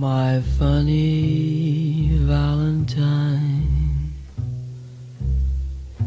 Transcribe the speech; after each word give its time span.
My 0.00 0.40
funny 0.56 2.10
Valentine, 2.22 4.12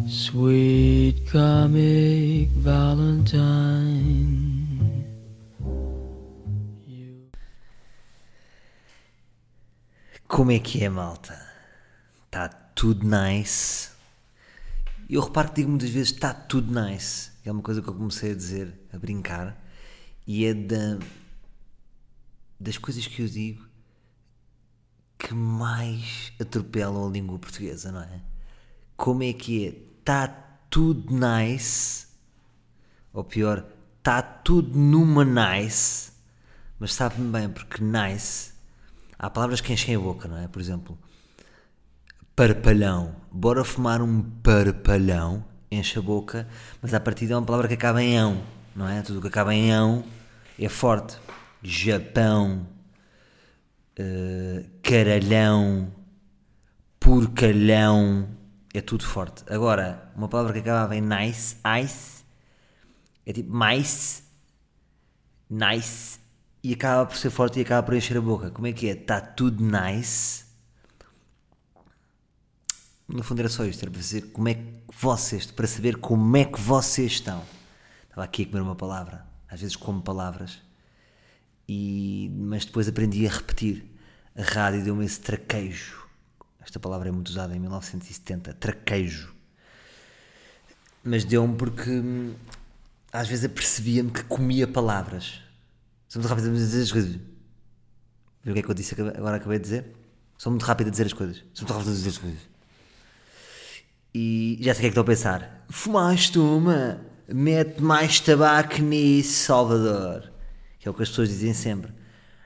sweet 0.08 1.30
comic 1.30 2.48
Valentine. 2.56 3.92
Como 10.26 10.52
é 10.54 10.60
que 10.60 10.86
é, 10.86 10.88
malta? 10.88 11.38
Está 12.28 12.48
tudo 12.48 13.06
nice. 13.06 13.90
Eu 15.10 15.20
reparo 15.20 15.50
que 15.50 15.56
digo 15.56 15.70
muitas 15.70 15.90
vezes 15.90 16.14
está 16.14 16.34
tudo 16.34 16.74
nice. 16.74 17.32
É 17.44 17.52
uma 17.52 17.62
coisa 17.62 17.82
que 17.82 17.90
eu 17.90 17.94
comecei 17.94 18.32
a 18.32 18.36
dizer, 18.36 18.74
a 18.94 18.98
brincar. 18.98 19.62
E 20.26 20.46
é 20.46 20.54
da, 20.54 20.98
das 22.58 22.78
coisas 22.78 23.06
que 23.06 23.22
eu 23.22 23.28
digo 23.28 23.70
que 25.22 25.36
mais 25.36 26.34
atropelam 26.40 27.08
a 27.08 27.12
língua 27.12 27.38
portuguesa, 27.38 27.92
não 27.92 28.02
é? 28.02 28.22
Como 28.98 29.22
é 29.22 29.32
que 29.32 29.68
é? 29.68 30.00
Está 30.00 30.28
tudo 30.68 31.14
nice. 31.14 32.08
Ou 33.14 33.24
pior, 33.24 33.64
está 34.00 34.22
tudo 34.22 34.76
numa 34.78 35.24
nice. 35.24 36.12
Mas 36.80 36.96
sabe-me 36.96 37.32
bem, 37.32 37.50
porque 37.50 37.84
nice. 37.84 38.52
Há 39.20 39.30
palavras 39.30 39.62
que 39.62 39.72
enchem 39.72 39.96
a 39.96 40.00
boca, 40.00 40.28
não 40.28 40.38
é? 40.38 40.48
Por 40.48 40.60
exemplo, 40.60 40.98
parpalhão. 42.36 43.16
Bora 43.32 43.64
fumar 43.64 44.02
um 44.02 44.24
parpalhão. 44.24 45.46
Enche 45.72 46.00
a 46.00 46.02
boca, 46.02 46.48
mas 46.82 46.94
a 46.96 47.00
partir 47.00 47.32
é 47.32 47.38
uma 47.38 47.46
palavra 47.46 47.68
que 47.68 47.76
acaba 47.76 48.02
em 48.02 48.18
ão, 48.18 48.42
não 48.76 48.90
é? 48.90 49.02
Tudo 49.04 49.22
que 49.22 49.28
acaba 49.28 49.54
em 49.54 49.72
ão 49.72 50.04
é 50.60 50.68
forte. 50.68 51.18
Japão, 51.64 52.68
eh, 53.98 54.66
caralhão, 54.82 55.94
porcalhão, 57.00 58.30
é 58.74 58.82
tudo 58.82 59.06
forte. 59.06 59.44
Agora, 59.52 60.12
uma 60.16 60.28
palavra 60.30 60.54
que 60.54 60.60
acabava 60.60 60.96
em 60.96 61.02
nice, 61.02 61.58
ice, 61.84 62.24
é 63.26 63.34
tipo 63.34 63.54
mais, 63.54 64.24
nice, 65.50 66.20
e 66.64 66.74
acaba 66.74 67.06
por 67.06 67.18
ser 67.18 67.30
forte 67.30 67.60
e 67.60 67.64
acaba 67.64 67.84
por 67.84 67.96
encher 67.96 68.18
a 68.18 68.22
boca. 68.22 68.52
Como 68.52 68.68
é 68.68 68.74
que 68.74 68.88
é? 68.88 68.92
Está 68.92 69.20
tudo 69.20 69.64
nice. 69.64 70.46
No 73.08 73.24
fundo 73.24 73.40
era 73.40 73.50
só 73.50 73.66
isto, 73.66 73.82
era 73.82 73.92
para 73.92 74.00
dizer 74.00 74.32
como 74.32 74.48
é 74.48 74.54
que 74.54 74.82
vocês, 74.98 75.46
para 75.52 75.68
saber 75.68 75.98
como 75.98 76.38
é 76.38 76.46
que 76.46 76.60
vocês 76.60 77.14
estão. 77.14 77.44
Estava 78.04 78.24
aqui 78.24 78.44
a 78.44 78.46
comer 78.46 78.62
uma 78.62 78.76
palavra, 78.76 79.26
às 79.50 79.60
vezes 79.60 79.76
como 79.76 80.02
palavras, 80.02 80.62
e, 81.74 82.30
mas 82.34 82.66
depois 82.66 82.90
aprendi 82.90 83.26
a 83.26 83.30
repetir. 83.30 83.86
A 84.36 84.44
rádio 84.44 84.84
deu-me 84.84 85.06
esse 85.06 85.22
traquejo. 85.22 86.06
Esta 86.60 86.82
palavra 86.82 87.08
é 87.08 87.12
muito 87.14 87.30
usada 87.30 87.56
em 87.56 87.60
1970, 87.60 88.54
traquejo. 88.56 89.34
Mas 91.02 91.24
deu-me 91.24 91.56
porque 91.56 91.90
hum, 91.90 92.36
às 93.14 93.30
vezes 93.30 93.46
apercebia-me 93.46 94.12
que 94.12 94.22
comia 94.26 94.68
palavras. 94.68 95.40
Sou 96.10 96.22
muito 96.22 96.30
rápido 96.30 96.50
a 96.50 96.52
dizer 96.52 96.82
as 96.82 96.92
coisas. 96.92 97.12
Viu 98.44 98.52
o 98.52 98.54
que 98.54 98.60
é 98.60 98.64
que 98.64 98.70
eu 98.70 98.76
disse 98.76 98.94
agora 99.00 99.38
acabei 99.38 99.58
de 99.58 99.64
dizer? 99.64 99.96
Sou 100.38 100.52
muito 100.52 100.66
rápido 100.66 100.88
a 100.88 100.92
dizer 100.92 101.06
as 101.06 101.14
coisas. 101.14 101.38
Sou 101.54 101.66
muito 101.66 101.74
rápido 101.74 101.92
a 101.92 101.96
dizer 101.96 102.10
as 102.10 102.18
coisas. 102.18 102.40
E 104.14 104.58
já 104.60 104.74
sei 104.74 104.80
o 104.80 104.82
que 104.82 104.88
é 104.88 104.90
que 104.90 105.00
estou 105.00 105.04
a 105.04 105.06
pensar. 105.06 105.66
Fumaste 105.70 106.38
uma, 106.38 107.00
mete 107.30 107.82
mais 107.82 108.20
tabaco 108.20 108.82
nisso, 108.82 109.46
Salvador. 109.46 110.32
Que 110.82 110.88
é 110.90 110.92
o 110.92 110.94
que 110.94 111.04
as 111.04 111.10
pessoas 111.10 111.30
dizem 111.30 111.54
sempre. 111.54 111.94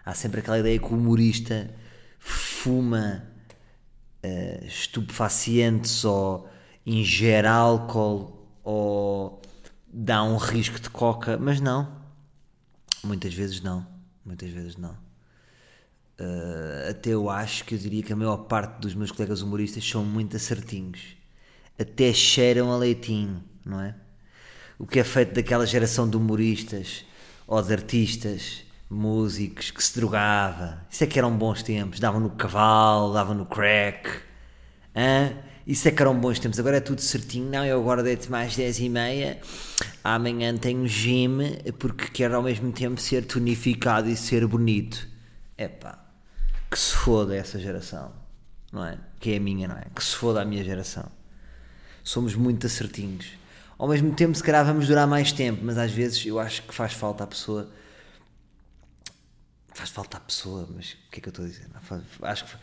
Há 0.06 0.14
sempre 0.14 0.42
aquela 0.42 0.60
ideia 0.60 0.78
que 0.78 0.86
o 0.86 0.98
humorista 0.98 1.74
fuma 2.20 3.24
eh, 4.22 4.64
estupefacientes 4.68 6.06
ou 6.06 6.48
ingere 6.86 7.48
álcool 7.48 8.48
ou 8.64 9.42
dá 9.88 10.22
um 10.24 10.36
risco 10.36 10.80
de 10.80 10.90
coca, 10.90 11.38
mas 11.38 11.62
não. 11.62 12.04
Muitas 13.04 13.34
vezes 13.34 13.62
não. 13.62 13.88
Muitas 14.26 14.50
vezes 14.50 14.76
não. 14.76 14.98
Uh, 16.20 16.90
até 16.90 17.12
eu 17.12 17.30
acho 17.30 17.66
que 17.66 17.76
eu 17.76 17.80
diria 17.80 18.02
que 18.02 18.14
a 18.14 18.16
maior 18.16 18.38
parte 18.38 18.80
dos 18.80 18.96
meus 18.96 19.12
colegas 19.12 19.42
humoristas 19.42 19.88
são 19.88 20.04
muito 20.04 20.36
acertinhos. 20.36 21.16
Até 21.78 22.14
cheiram 22.14 22.72
a 22.72 22.78
leitinho, 22.78 23.44
não 23.66 23.82
é? 23.82 23.96
O 24.80 24.86
que 24.86 25.00
é 25.00 25.04
feito 25.04 25.34
daquela 25.34 25.66
geração 25.66 26.10
de 26.10 26.18
humoristas 26.18 27.06
ou 27.48 27.62
de 27.62 27.74
artistas, 27.74 28.64
músicos 28.90 29.72
que 29.72 29.84
se 29.84 29.96
drogava. 30.00 30.84
Isso 30.90 31.04
é 31.04 31.08
que 31.08 31.20
eram 31.20 31.36
bons 31.38 31.64
tempos. 31.64 32.00
Davam 32.00 32.20
no 32.20 32.30
cavalo, 32.32 33.14
davam 33.14 33.36
no 33.36 33.46
crack. 33.46 34.10
Hã? 34.96 35.34
Isso 35.66 35.88
é 35.88 35.92
que 35.92 36.02
eram 36.02 36.18
bons 36.20 36.40
tempos. 36.40 36.60
Agora 36.60 36.78
é 36.78 36.80
tudo 36.80 37.02
certinho. 37.02 37.50
Não, 37.50 37.66
eu 37.66 37.80
agora 37.80 38.04
deito 38.04 38.32
mais 38.32 38.56
10 38.56 38.80
e 38.80 38.90
meia. 38.90 39.40
Amanhã 40.04 40.56
tenho 40.56 40.88
gym 40.88 41.40
porque 41.80 42.08
quero 42.10 42.36
ao 42.36 42.44
mesmo 42.44 42.72
tempo 42.72 43.02
ser 43.02 43.26
tonificado 43.26 44.08
e 44.10 44.16
ser 44.16 44.46
bonito. 44.46 45.08
Epá, 45.58 46.04
que 46.70 46.78
se 46.78 46.94
foda 46.94 47.36
essa 47.36 47.60
geração, 47.60 48.12
não 48.72 48.86
é? 48.86 48.98
Que 49.20 49.34
é 49.34 49.38
a 49.38 49.40
minha, 49.40 49.68
não 49.68 49.78
é? 49.78 49.86
Que 49.96 50.04
se 50.04 50.16
foda 50.16 50.42
a 50.42 50.46
minha 50.46 50.64
geração. 50.64 51.10
Somos 52.04 52.36
muito 52.36 52.68
acertinhos. 52.68 53.26
Ao 53.78 53.88
mesmo 53.88 54.14
tempo, 54.16 54.36
se 54.36 54.44
calhar 54.44 54.66
vamos 54.66 54.88
durar 54.88 55.08
mais 55.08 55.32
tempo, 55.32 55.62
mas 55.64 55.78
às 55.78 55.92
vezes 55.92 56.26
eu 56.26 56.40
acho 56.40 56.64
que 56.64 56.74
faz 56.74 56.94
falta 56.94 57.24
à 57.24 57.28
pessoa. 57.28 57.70
Faz 59.74 59.90
falta 59.90 60.18
à 60.18 60.20
pessoa, 60.20 60.68
mas 60.74 60.94
o 60.94 61.12
que 61.12 61.20
é 61.20 61.22
que 61.22 61.28
eu 61.28 61.32
estou 61.32 61.46
a 61.46 61.48
dizer? 61.48 61.68
Acho 62.22 62.46
que. 62.46 62.56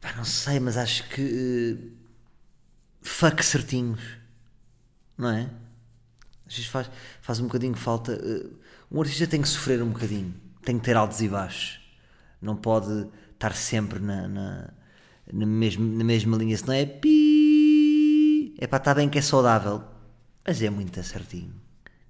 Pá, 0.00 0.12
não 0.16 0.24
sei, 0.24 0.58
mas 0.58 0.76
acho 0.76 1.06
que. 1.10 1.20
eh, 1.22 2.00
Fuck 3.02 3.44
certinhos. 3.44 4.00
Não 5.18 5.30
é? 5.30 5.50
Às 6.46 6.54
vezes 6.56 6.66
faz, 6.70 6.90
faz 7.20 7.40
um 7.40 7.44
bocadinho 7.46 7.74
falta. 7.74 8.12
eh, 8.12 8.46
Um 8.90 9.00
artista 9.00 9.26
tem 9.26 9.42
que 9.42 9.48
sofrer 9.48 9.82
um 9.82 9.90
bocadinho, 9.90 10.34
tem 10.64 10.78
que 10.78 10.84
ter 10.84 10.96
altos 10.96 11.20
e 11.20 11.28
baixos. 11.28 11.80
Não 12.40 12.56
pode 12.56 13.06
estar 13.34 13.54
sempre 13.54 13.98
na, 14.00 14.26
na, 14.26 14.70
na, 15.32 15.46
mesma, 15.46 15.84
na 15.98 16.04
mesma 16.04 16.36
linha, 16.38 16.56
senão 16.56 16.72
é. 16.72 16.84
É 18.58 18.66
para 18.66 18.78
estar 18.78 18.94
bem 18.94 19.08
que 19.08 19.18
é 19.18 19.22
saudável, 19.22 19.82
mas 20.46 20.62
é 20.62 20.70
muito 20.70 21.02
certinho. 21.02 21.52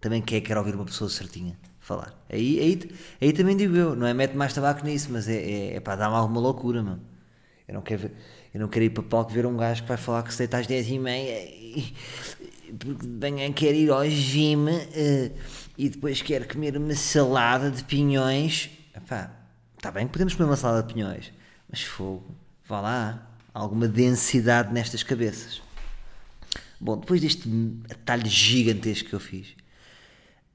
Também 0.01 0.23
quem 0.23 0.39
é 0.39 0.41
que 0.41 0.47
quer 0.49 0.57
ouvir 0.59 0.75
uma 0.75 0.85
pessoa 0.85 1.11
certinha 1.11 1.59
falar? 1.79 2.15
Aí, 2.29 2.59
aí, 2.61 2.91
aí 3.21 3.33
também 3.33 3.57
digo 3.57 3.77
eu, 3.77 3.95
não 3.97 4.07
é 4.07 4.15
mete 4.15 4.35
mais 4.35 4.53
tabaco 4.55 4.85
nisso, 4.85 5.09
mas 5.11 5.29
é, 5.29 5.35
é, 5.37 5.77
é 5.77 5.81
para 5.81 5.97
dar-me 5.97 6.17
alguma 6.17 6.41
loucura, 6.41 6.83
mano. 6.83 7.03
Eu 7.69 7.75
não 7.75 7.83
quero, 7.83 8.03
ver- 8.03 8.13
eu 8.55 8.61
não 8.61 8.69
quero 8.69 8.85
ir 8.87 8.91
para 8.91 9.03
palco 9.03 9.33
ver 9.33 9.47
um 9.47 9.57
gajo 9.57 9.83
que 9.83 9.89
vai 9.89 9.97
falar 9.97 10.23
que 10.23 10.33
se 10.33 10.39
deita 10.39 10.59
às 10.59 10.67
10 10.67 10.89
e 10.89 10.99
meia 10.99 11.45
e, 11.45 11.95
porque 12.79 13.07
de 13.07 13.31
manhã 13.31 13.53
quer 13.53 13.75
ir 13.75 13.91
ao 13.91 14.05
gym 14.09 14.69
eh, 14.69 15.31
e 15.77 15.89
depois 15.89 16.23
quer 16.23 16.47
comer 16.47 16.77
uma 16.77 16.95
salada 16.95 17.71
de 17.71 17.85
pinhões. 17.85 18.71
Epá, 18.97 19.31
está 19.77 19.91
bem 19.91 20.07
que 20.07 20.13
podemos 20.13 20.35
comer 20.35 20.49
uma 20.49 20.57
salada 20.57 20.87
de 20.87 20.93
pinhões, 20.95 21.33
mas 21.69 21.83
fogo, 21.83 22.25
vá 22.67 22.81
lá, 22.81 23.27
há 23.55 23.59
alguma 23.61 23.87
densidade 23.89 24.73
nestas 24.73 25.03
cabeças. 25.03 25.63
Bom, 26.81 26.97
depois 26.99 27.21
deste 27.21 27.49
atalho 27.91 28.27
gigantesco 28.27 29.09
que 29.11 29.15
eu 29.15 29.21
fiz, 29.21 29.49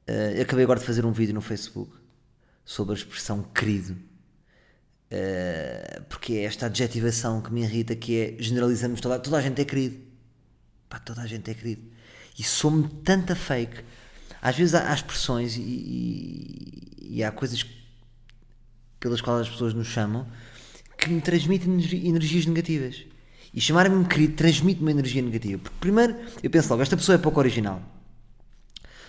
eh, 0.08 0.34
eu 0.38 0.41
acabei 0.41 0.63
agora 0.63 0.80
de 0.80 0.86
fazer 0.86 1.06
um 1.06 1.12
vídeo 1.12 1.34
no 1.36 1.41
Facebook 1.41 1.91
sobre 2.63 2.94
a 2.96 2.97
expressão 2.97 3.44
querido. 3.44 3.96
Uh, 5.12 6.02
porque 6.09 6.34
é 6.34 6.44
esta 6.46 6.66
adjetivação 6.66 7.40
que 7.40 7.53
me 7.53 7.62
irrita 7.62 7.96
que 7.96 8.18
é 8.19 8.36
generalizamos 8.40 9.00
toda, 9.00 9.19
toda 9.19 9.38
a 9.38 9.41
gente 9.41 9.62
é 9.62 9.63
querido. 9.66 10.00
Pá, 10.90 10.97
toda 11.00 11.22
a 11.22 11.28
gente 11.28 11.50
é 11.50 11.53
querido. 11.53 11.84
E 12.38 12.44
sou-me 12.44 12.88
tanta 13.03 13.36
fake. 13.36 13.84
Às 14.42 14.57
vezes 14.57 14.74
há, 14.74 14.92
há 14.92 14.96
expressões 14.96 15.56
e, 15.57 15.62
e- 15.62 17.18
e 17.18 17.24
há 17.24 17.31
coisas 17.31 17.63
pelas 19.00 19.22
quais 19.22 19.42
as 19.42 19.50
pessoas 19.50 19.74
nos 19.75 19.88
chamam 19.88 20.27
que 20.98 21.07
me 21.10 21.22
transmitem 21.22 21.72
energi- 21.74 22.07
energias 22.07 22.45
negativas 22.48 23.06
e 23.56 23.62
chamarem-me 23.62 24.06
querido 24.06 24.34
transmite 24.34 24.81
uma 24.81 24.92
energia 24.92 25.22
negativa 25.22 25.62
porque 25.63 25.78
primeiro 25.80 26.16
eu 26.44 26.50
penso 26.50 26.69
logo 26.69 26.81
esta 26.81 26.98
pessoa 26.98 27.16
é 27.16 27.18
pouco 27.18 27.40
original 27.40 27.81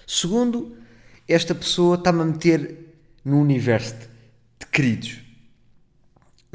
segundo 0.07 0.77
esta 1.29 1.55
pessoa 1.55 1.97
está-me 1.97 2.23
a 2.23 2.25
meter 2.25 2.95
no 3.25 3.41
universo 3.41 3.95
de, 3.95 4.07
de 4.61 4.67
queridos 4.71 5.27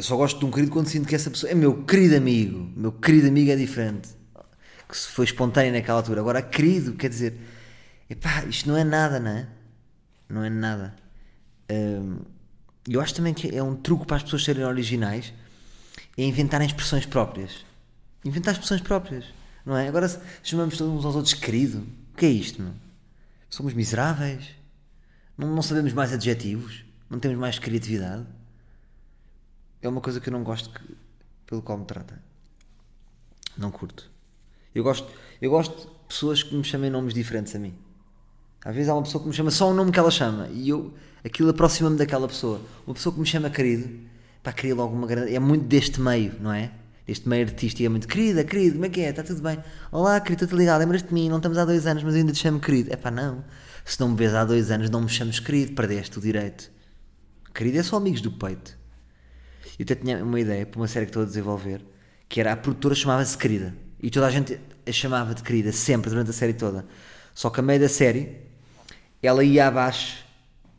eu 0.01 0.03
só 0.03 0.15
gosto 0.15 0.39
de 0.39 0.45
um 0.45 0.49
querido 0.49 0.71
quando 0.71 0.87
sinto 0.87 1.07
que 1.07 1.13
essa 1.13 1.29
pessoa 1.29 1.51
é 1.51 1.53
meu 1.53 1.83
querido 1.83 2.15
amigo. 2.15 2.71
Meu 2.75 2.91
querido 2.91 3.27
amigo 3.27 3.51
é 3.51 3.55
diferente. 3.55 4.09
Que 4.89 4.97
se 4.97 5.07
foi 5.09 5.25
espontâneo 5.25 5.71
naquela 5.71 5.99
altura. 5.99 6.21
Agora, 6.21 6.41
querido, 6.41 6.93
quer 6.93 7.09
dizer, 7.09 7.37
epá, 8.09 8.43
isto 8.45 8.67
não 8.67 8.75
é 8.75 8.83
nada, 8.83 9.19
não 9.19 9.29
é? 9.29 9.47
Não 10.27 10.43
é 10.43 10.49
nada. 10.49 10.95
Hum, 11.69 12.17
eu 12.89 12.99
acho 12.99 13.13
também 13.13 13.31
que 13.31 13.55
é 13.55 13.61
um 13.61 13.75
truque 13.75 14.07
para 14.07 14.17
as 14.17 14.23
pessoas 14.23 14.43
serem 14.43 14.65
originais 14.65 15.31
é 16.17 16.23
inventarem 16.23 16.65
expressões 16.65 17.05
próprias. 17.05 17.63
Inventar 18.23 18.53
expressões 18.53 18.81
próprias, 18.81 19.25
não 19.65 19.75
é? 19.75 19.87
Agora 19.87 20.07
chamamos 20.43 20.77
todos 20.77 20.93
uns 20.93 21.05
aos 21.05 21.15
outros 21.15 21.33
querido. 21.33 21.79
O 22.13 22.17
que 22.17 22.25
é 22.25 22.29
isto, 22.29 22.61
meu? 22.61 22.73
Somos 23.49 23.73
miseráveis? 23.73 24.49
Não, 25.37 25.53
não 25.55 25.61
sabemos 25.61 25.91
mais 25.93 26.13
adjetivos? 26.13 26.83
Não 27.09 27.19
temos 27.19 27.37
mais 27.37 27.57
criatividade? 27.59 28.25
é 29.83 29.89
uma 29.89 29.99
coisa 29.99 30.21
que 30.21 30.29
eu 30.29 30.33
não 30.33 30.43
gosto 30.43 30.69
que- 30.69 30.95
pelo 31.47 31.59
qual 31.63 31.75
me 31.75 31.85
trata. 31.85 32.21
Não 33.57 33.71
curto. 33.71 34.11
Eu 34.75 34.83
gosto, 34.83 35.09
eu 35.41 35.49
gosto 35.49 35.75
de 35.75 35.87
pessoas 36.07 36.43
que 36.43 36.53
me 36.55 36.63
chamem 36.63 36.91
nomes 36.91 37.15
diferentes 37.15 37.55
a 37.55 37.59
mim. 37.59 37.73
Às 38.63 38.75
vezes 38.75 38.89
há 38.89 38.93
uma 38.93 39.01
pessoa 39.01 39.23
que 39.23 39.27
me 39.27 39.33
chama 39.33 39.49
só 39.49 39.71
o 39.71 39.73
nome 39.73 39.91
que 39.91 39.97
ela 39.97 40.11
chama 40.11 40.47
e 40.49 40.69
eu 40.69 40.93
aquilo 41.25 41.49
aproxima-me 41.49 41.97
daquela 41.97 42.27
pessoa. 42.27 42.61
Uma 42.85 42.93
pessoa 42.93 43.11
que 43.11 43.19
me 43.19 43.25
chama 43.25 43.49
querido, 43.49 43.89
pá, 44.43 44.53
cria 44.53 44.75
logo 44.75 44.95
uma 44.95 45.07
grande. 45.07 45.33
É 45.33 45.39
muito 45.39 45.65
deste 45.65 45.99
meio, 45.99 46.35
não 46.39 46.53
é? 46.53 46.71
Deste 47.11 47.27
meio 47.27 47.45
artístico. 47.45 47.85
É 47.85 47.89
muito 47.89 48.07
querida, 48.07 48.41
querido, 48.41 48.75
como 48.75 48.85
é 48.85 48.89
que 48.89 49.01
é? 49.01 49.09
Está 49.09 49.21
tudo 49.21 49.41
bem? 49.41 49.61
Olá, 49.91 50.17
querido, 50.21 50.45
estou-te 50.45 50.57
ligado, 50.57 50.79
lembras-te 50.79 51.09
de 51.09 51.13
mim? 51.13 51.27
Não 51.27 51.37
estamos 51.37 51.57
há 51.57 51.65
dois 51.65 51.85
anos, 51.85 52.03
mas 52.03 52.15
ainda 52.15 52.31
te 52.31 52.37
chamo 52.37 52.57
querido. 52.57 52.93
É 52.93 52.95
pá, 52.95 53.11
não. 53.11 53.43
Se 53.83 53.99
não 53.99 54.07
me 54.07 54.15
vês 54.15 54.33
há 54.33 54.45
dois 54.45 54.71
anos, 54.71 54.89
não 54.89 55.01
me 55.01 55.09
chames 55.09 55.37
querido, 55.37 55.73
perdeste 55.73 56.17
o 56.17 56.21
direito. 56.21 56.71
Querido 57.53 57.79
é 57.79 57.83
só 57.83 57.97
amigos 57.97 58.21
do 58.21 58.31
peito. 58.31 58.77
Eu 59.77 59.83
até 59.83 59.93
tinha 59.93 60.23
uma 60.23 60.39
ideia 60.39 60.65
para 60.65 60.79
uma 60.79 60.87
série 60.87 61.05
que 61.05 61.09
estou 61.09 61.23
a 61.23 61.25
desenvolver, 61.25 61.83
que 62.29 62.39
era 62.39 62.53
a 62.53 62.55
produtora 62.55 62.95
chamava-se 62.95 63.37
Querida. 63.37 63.75
E 64.01 64.09
toda 64.09 64.27
a 64.27 64.31
gente 64.31 64.57
a 64.87 64.91
chamava 64.93 65.35
de 65.35 65.43
Querida, 65.43 65.73
sempre, 65.73 66.09
durante 66.09 66.29
a 66.29 66.33
série 66.33 66.53
toda. 66.53 66.85
Só 67.35 67.49
que 67.49 67.59
a 67.59 67.63
meio 67.63 67.81
da 67.81 67.89
série, 67.89 68.37
ela 69.21 69.43
ia 69.43 69.67
abaixo 69.67 70.23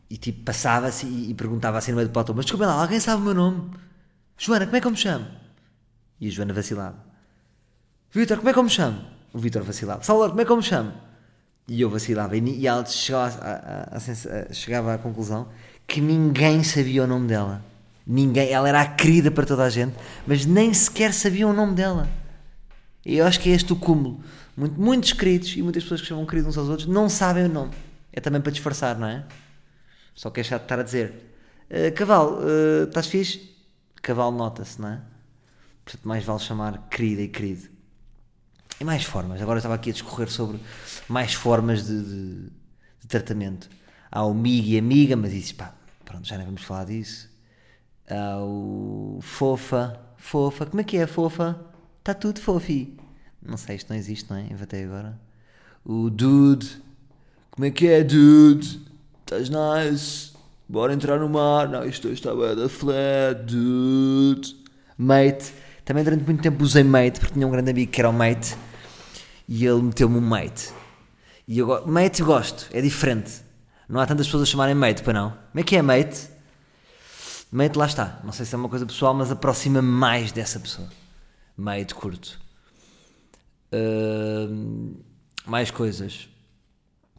e 0.09 0.17
tipo 0.17 0.43
passava-se 0.43 1.05
e, 1.05 1.29
e 1.29 1.33
perguntava 1.35 1.77
assim 1.77 1.91
no 1.91 1.97
meio 1.97 2.09
do 2.09 2.11
platô: 2.11 2.33
Mas 2.33 2.45
desculpa 2.45 2.65
lá, 2.65 2.81
alguém 2.81 2.99
sabe 2.99 3.21
o 3.21 3.25
meu 3.25 3.35
nome? 3.35 3.69
Joana, 4.35 4.65
como 4.65 4.77
é 4.77 4.81
que 4.81 4.87
eu 4.87 4.91
me 4.91 4.97
chamo? 4.97 5.42
E 6.19 6.27
a 6.27 6.31
Joana 6.31 6.53
vacilava: 6.53 6.97
Vitor, 8.11 8.37
como 8.37 8.49
é 8.49 8.53
que 8.53 8.59
eu 8.59 8.63
me 8.63 8.69
chamo? 8.69 9.01
O 9.33 9.39
Vitor 9.39 9.63
vacilava: 9.63 10.03
Salvador, 10.03 10.29
como 10.31 10.41
é 10.41 10.45
que 10.45 10.51
eu 10.51 10.57
me 10.57 10.63
chamo? 10.63 10.93
E 11.67 11.81
eu 11.81 11.89
vacilava. 11.89 12.35
E, 12.37 12.41
e 12.59 12.67
ela 12.67 12.85
chegava, 12.85 13.39
à 13.91 13.99
sens- 13.99 14.27
à- 14.27 14.51
chegava 14.53 14.93
à 14.93 14.97
conclusão 14.97 15.47
que 15.87 15.99
ninguém 16.01 16.63
sabia 16.63 17.03
o 17.03 17.07
nome 17.07 17.27
dela. 17.27 17.63
Ninguém. 18.05 18.49
Ela 18.49 18.67
era 18.69 18.81
a 18.81 18.85
querida 18.87 19.31
para 19.31 19.45
toda 19.45 19.63
a 19.63 19.69
gente, 19.69 19.95
mas 20.27 20.45
nem 20.45 20.73
sequer 20.73 21.13
sabia 21.13 21.47
o 21.47 21.53
nome 21.53 21.73
dela. 21.73 22.07
E 23.05 23.17
eu 23.17 23.25
acho 23.25 23.39
que 23.39 23.49
é 23.49 23.53
este 23.53 23.71
o 23.73 23.75
cúmulo. 23.75 24.21
Muito, 24.55 24.79
muitos 24.79 25.13
queridos 25.13 25.55
e 25.55 25.61
muitas 25.61 25.83
pessoas 25.83 26.01
que 26.01 26.07
chamam 26.07 26.25
queridos 26.25 26.49
uns 26.49 26.57
aos 26.57 26.69
outros 26.69 26.87
não 26.87 27.09
sabem 27.09 27.45
o 27.45 27.49
nome. 27.49 27.71
É 28.11 28.19
também 28.21 28.39
para 28.41 28.51
disfarçar, 28.51 28.97
não 28.97 29.07
é? 29.07 29.23
Só 30.13 30.29
que 30.29 30.39
é 30.41 30.43
chato 30.43 30.61
estar 30.63 30.79
a 30.79 30.83
dizer 30.83 31.13
"Ah, 31.71 31.91
Cavalo, 31.91 32.39
ah, 32.41 32.83
estás 32.87 33.07
fixe? 33.07 33.49
Cavalo 34.01 34.35
nota-se, 34.37 34.79
não 34.79 34.89
é? 34.89 35.01
Portanto, 35.85 36.05
mais 36.07 36.23
vale 36.23 36.39
chamar 36.39 36.87
querida 36.89 37.21
e 37.21 37.27
querido. 37.27 37.69
E 38.79 38.83
mais 38.83 39.03
formas. 39.03 39.41
Agora 39.41 39.57
eu 39.57 39.59
estava 39.59 39.75
aqui 39.75 39.89
a 39.89 39.93
discorrer 39.93 40.29
sobre 40.29 40.59
mais 41.07 41.33
formas 41.33 41.85
de, 41.85 42.03
de- 42.03 42.49
de 43.01 43.07
tratamento. 43.07 43.69
Há 44.11 44.25
o 44.25 44.33
migo 44.33 44.67
e 44.67 44.77
amiga, 44.77 45.15
mas 45.15 45.33
isso, 45.33 45.55
pá, 45.55 45.73
pronto, 46.05 46.27
já 46.27 46.37
nem 46.37 46.45
vamos 46.45 46.63
falar 46.63 46.85
disso. 46.85 47.29
Há 48.09 48.37
o 48.41 49.19
fofa, 49.21 49.99
fofa, 50.17 50.65
como 50.65 50.81
é 50.81 50.83
que 50.83 50.97
é 50.97 51.07
fofa? 51.07 51.59
Está 51.99 52.13
tudo 52.13 52.39
fofi. 52.41 52.97
Não 53.41 53.57
sei, 53.57 53.75
isto 53.75 53.89
não 53.89 53.97
existe, 53.97 54.29
não 54.29 54.37
é? 54.37 54.43
Inventei 54.43 54.83
agora. 54.85 55.19
O 55.85 56.09
dude, 56.09 56.81
como 57.51 57.65
é 57.65 57.71
que 57.71 57.87
é, 57.87 58.03
dude? 58.03 58.81
Estás 59.21 59.49
nice? 59.49 60.33
Bora 60.67 60.93
entrar 60.93 61.19
no 61.19 61.29
mar. 61.29 61.67
Não, 61.69 61.85
isto 61.85 62.07
está 62.09 62.33
bem 62.35 62.55
da 62.55 62.69
flat, 62.69 63.43
dude. 63.45 64.55
Mate. 64.97 65.53
Também 65.85 66.03
durante 66.03 66.23
muito 66.23 66.41
tempo 66.41 66.63
usei 66.63 66.83
mate, 66.83 67.19
porque 67.19 67.33
tinha 67.33 67.45
um 67.45 67.51
grande 67.51 67.71
amigo 67.71 67.91
que 67.91 67.99
era 67.99 68.09
o 68.09 68.13
mate. 68.13 68.55
E 69.47 69.65
ele 69.65 69.81
meteu-me 69.81 70.17
um 70.17 70.21
mate. 70.21 70.71
E 71.47 71.59
eu 71.59 71.85
mate 71.85 72.21
eu 72.21 72.25
gosto, 72.25 72.69
é 72.71 72.81
diferente. 72.81 73.41
Não 73.89 73.99
há 73.99 74.05
tantas 74.05 74.27
pessoas 74.27 74.43
a 74.43 74.45
chamarem 74.45 74.75
mate, 74.75 75.03
para 75.03 75.13
não. 75.13 75.31
Como 75.31 75.59
é 75.59 75.63
que 75.63 75.75
é 75.75 75.81
mate? 75.81 76.29
Mate 77.51 77.77
lá 77.77 77.85
está. 77.85 78.21
Não 78.23 78.31
sei 78.31 78.45
se 78.45 78.55
é 78.55 78.57
uma 78.57 78.69
coisa 78.69 78.85
pessoal, 78.85 79.13
mas 79.13 79.29
aproxima-me 79.29 79.87
mais 79.87 80.31
dessa 80.31 80.59
pessoa. 80.59 80.87
Mate 81.57 81.93
curto. 81.93 82.39
Ahm, 83.73 84.93
mais 85.45 85.69
coisas. 85.69 86.29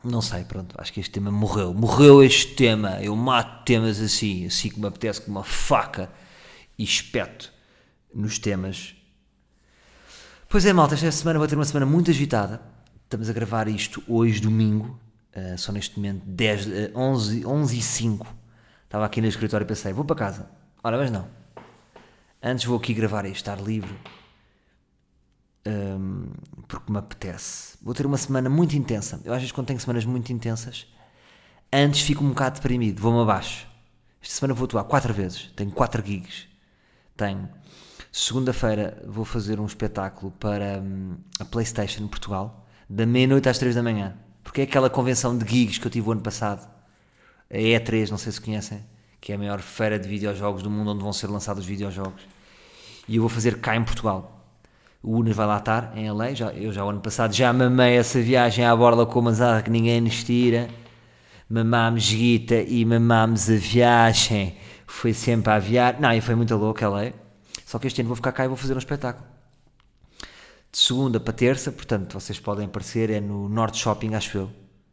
Não 0.02 0.22
sei, 0.22 0.44
pronto, 0.44 0.74
acho 0.78 0.92
que 0.92 1.00
este 1.00 1.12
tema 1.12 1.30
morreu. 1.30 1.74
Morreu 1.74 2.22
este 2.22 2.54
tema. 2.54 3.00
Eu 3.02 3.14
mato 3.14 3.64
temas 3.64 4.00
assim, 4.00 4.46
assim 4.46 4.70
que 4.70 4.80
me 4.80 4.86
apetece, 4.86 5.20
com 5.20 5.30
uma 5.30 5.44
faca 5.44 6.10
e 6.78 6.82
espeto 6.82 7.53
nos 8.14 8.38
temas. 8.38 8.94
Pois 10.48 10.64
é, 10.64 10.72
malta, 10.72 10.94
esta 10.94 11.10
semana 11.10 11.38
vou 11.38 11.48
ter 11.48 11.56
uma 11.56 11.64
semana 11.64 11.84
muito 11.84 12.10
agitada. 12.10 12.60
Estamos 13.04 13.28
a 13.28 13.32
gravar 13.32 13.68
isto 13.68 14.02
hoje, 14.06 14.40
domingo. 14.40 14.98
Uh, 15.36 15.58
só 15.58 15.72
neste 15.72 15.96
momento 15.96 16.22
10, 16.26 16.66
uh, 16.66 16.70
11, 16.94 17.44
11 17.46 17.78
e 17.78 17.82
5. 17.82 18.26
Estava 18.84 19.04
aqui 19.04 19.20
no 19.20 19.26
escritório 19.26 19.64
e 19.64 19.66
pensei, 19.66 19.92
vou 19.92 20.04
para 20.04 20.14
casa. 20.14 20.48
Ora, 20.82 20.96
mas 20.96 21.10
não. 21.10 21.26
Antes 22.40 22.64
vou 22.64 22.76
aqui 22.76 22.94
gravar 22.94 23.24
isto, 23.24 23.36
estar 23.36 23.60
livre. 23.60 23.92
Um, 25.66 26.28
porque 26.68 26.92
me 26.92 26.98
apetece. 26.98 27.76
Vou 27.82 27.94
ter 27.94 28.06
uma 28.06 28.18
semana 28.18 28.48
muito 28.48 28.76
intensa. 28.76 29.20
Eu 29.24 29.32
às 29.32 29.40
vezes 29.40 29.50
quando 29.50 29.66
tenho 29.66 29.80
semanas 29.80 30.04
muito 30.04 30.32
intensas, 30.32 30.86
antes 31.72 32.02
fico 32.02 32.22
um 32.22 32.28
bocado 32.28 32.56
deprimido, 32.56 33.00
vou-me 33.00 33.22
abaixo. 33.22 33.66
Esta 34.22 34.34
semana 34.36 34.54
vou 34.54 34.66
atuar 34.66 34.84
quatro 34.84 35.12
vezes, 35.12 35.50
tenho 35.56 35.70
quatro 35.72 36.04
gigs. 36.04 36.46
Tenho. 37.16 37.48
Segunda-feira 38.16 39.02
vou 39.08 39.24
fazer 39.24 39.58
um 39.58 39.66
espetáculo 39.66 40.30
para 40.38 40.80
hum, 40.80 41.16
a 41.40 41.44
Playstation 41.44 42.06
Portugal, 42.06 42.64
da 42.88 43.04
meia-noite 43.04 43.48
às 43.48 43.58
três 43.58 43.74
da 43.74 43.82
manhã. 43.82 44.14
Porque 44.44 44.60
é 44.60 44.64
aquela 44.64 44.88
convenção 44.88 45.36
de 45.36 45.44
gigs 45.44 45.80
que 45.80 45.86
eu 45.88 45.90
tive 45.90 46.08
o 46.08 46.12
ano 46.12 46.20
passado, 46.20 46.64
a 47.50 47.56
E3, 47.56 48.10
não 48.10 48.16
sei 48.16 48.30
se 48.30 48.40
conhecem, 48.40 48.84
que 49.20 49.32
é 49.32 49.34
a 49.34 49.38
maior 49.38 49.58
feira 49.58 49.98
de 49.98 50.08
videojogos 50.08 50.62
do 50.62 50.70
mundo 50.70 50.92
onde 50.92 51.02
vão 51.02 51.12
ser 51.12 51.26
lançados 51.26 51.66
videojogos. 51.66 52.22
E 53.08 53.16
eu 53.16 53.20
vou 53.20 53.28
fazer 53.28 53.58
cá 53.58 53.74
em 53.74 53.82
Portugal. 53.82 54.46
O 55.02 55.16
Unas 55.18 55.34
vai 55.34 55.46
lá 55.48 55.58
estar, 55.58 55.92
em 55.96 56.08
LA. 56.08 56.34
Já, 56.34 56.52
eu 56.52 56.72
já 56.72 56.84
o 56.84 56.90
ano 56.90 57.00
passado 57.00 57.34
já 57.34 57.52
mamei 57.52 57.96
essa 57.96 58.20
viagem 58.20 58.64
à 58.64 58.76
borda 58.76 59.04
com 59.04 59.18
uma 59.18 59.32
azada 59.32 59.60
que 59.60 59.70
ninguém 59.70 60.00
nos 60.00 60.22
tira. 60.22 60.68
Mamámos 61.50 62.08
guita 62.12 62.60
e 62.62 62.84
mamámos 62.84 63.50
a 63.50 63.56
viagem. 63.56 64.56
Foi 64.86 65.12
sempre 65.12 65.50
a 65.50 65.56
aviar. 65.56 66.00
Não, 66.00 66.12
e 66.12 66.20
foi 66.20 66.36
muito 66.36 66.54
louco, 66.54 66.80
LA. 66.86 67.23
Só 67.74 67.80
que 67.80 67.88
este 67.88 68.02
ano 68.02 68.06
vou 68.06 68.14
ficar 68.14 68.30
cá 68.30 68.44
e 68.44 68.46
vou 68.46 68.56
fazer 68.56 68.72
um 68.76 68.78
espetáculo. 68.78 69.26
De 70.70 70.78
segunda 70.78 71.18
para 71.18 71.32
terça, 71.32 71.72
portanto, 71.72 72.12
vocês 72.12 72.38
podem 72.38 72.66
aparecer, 72.66 73.10
é 73.10 73.20
no 73.20 73.48
Norte 73.48 73.78
Shopping, 73.78 74.14
acho 74.14 74.38
eu. 74.38 74.50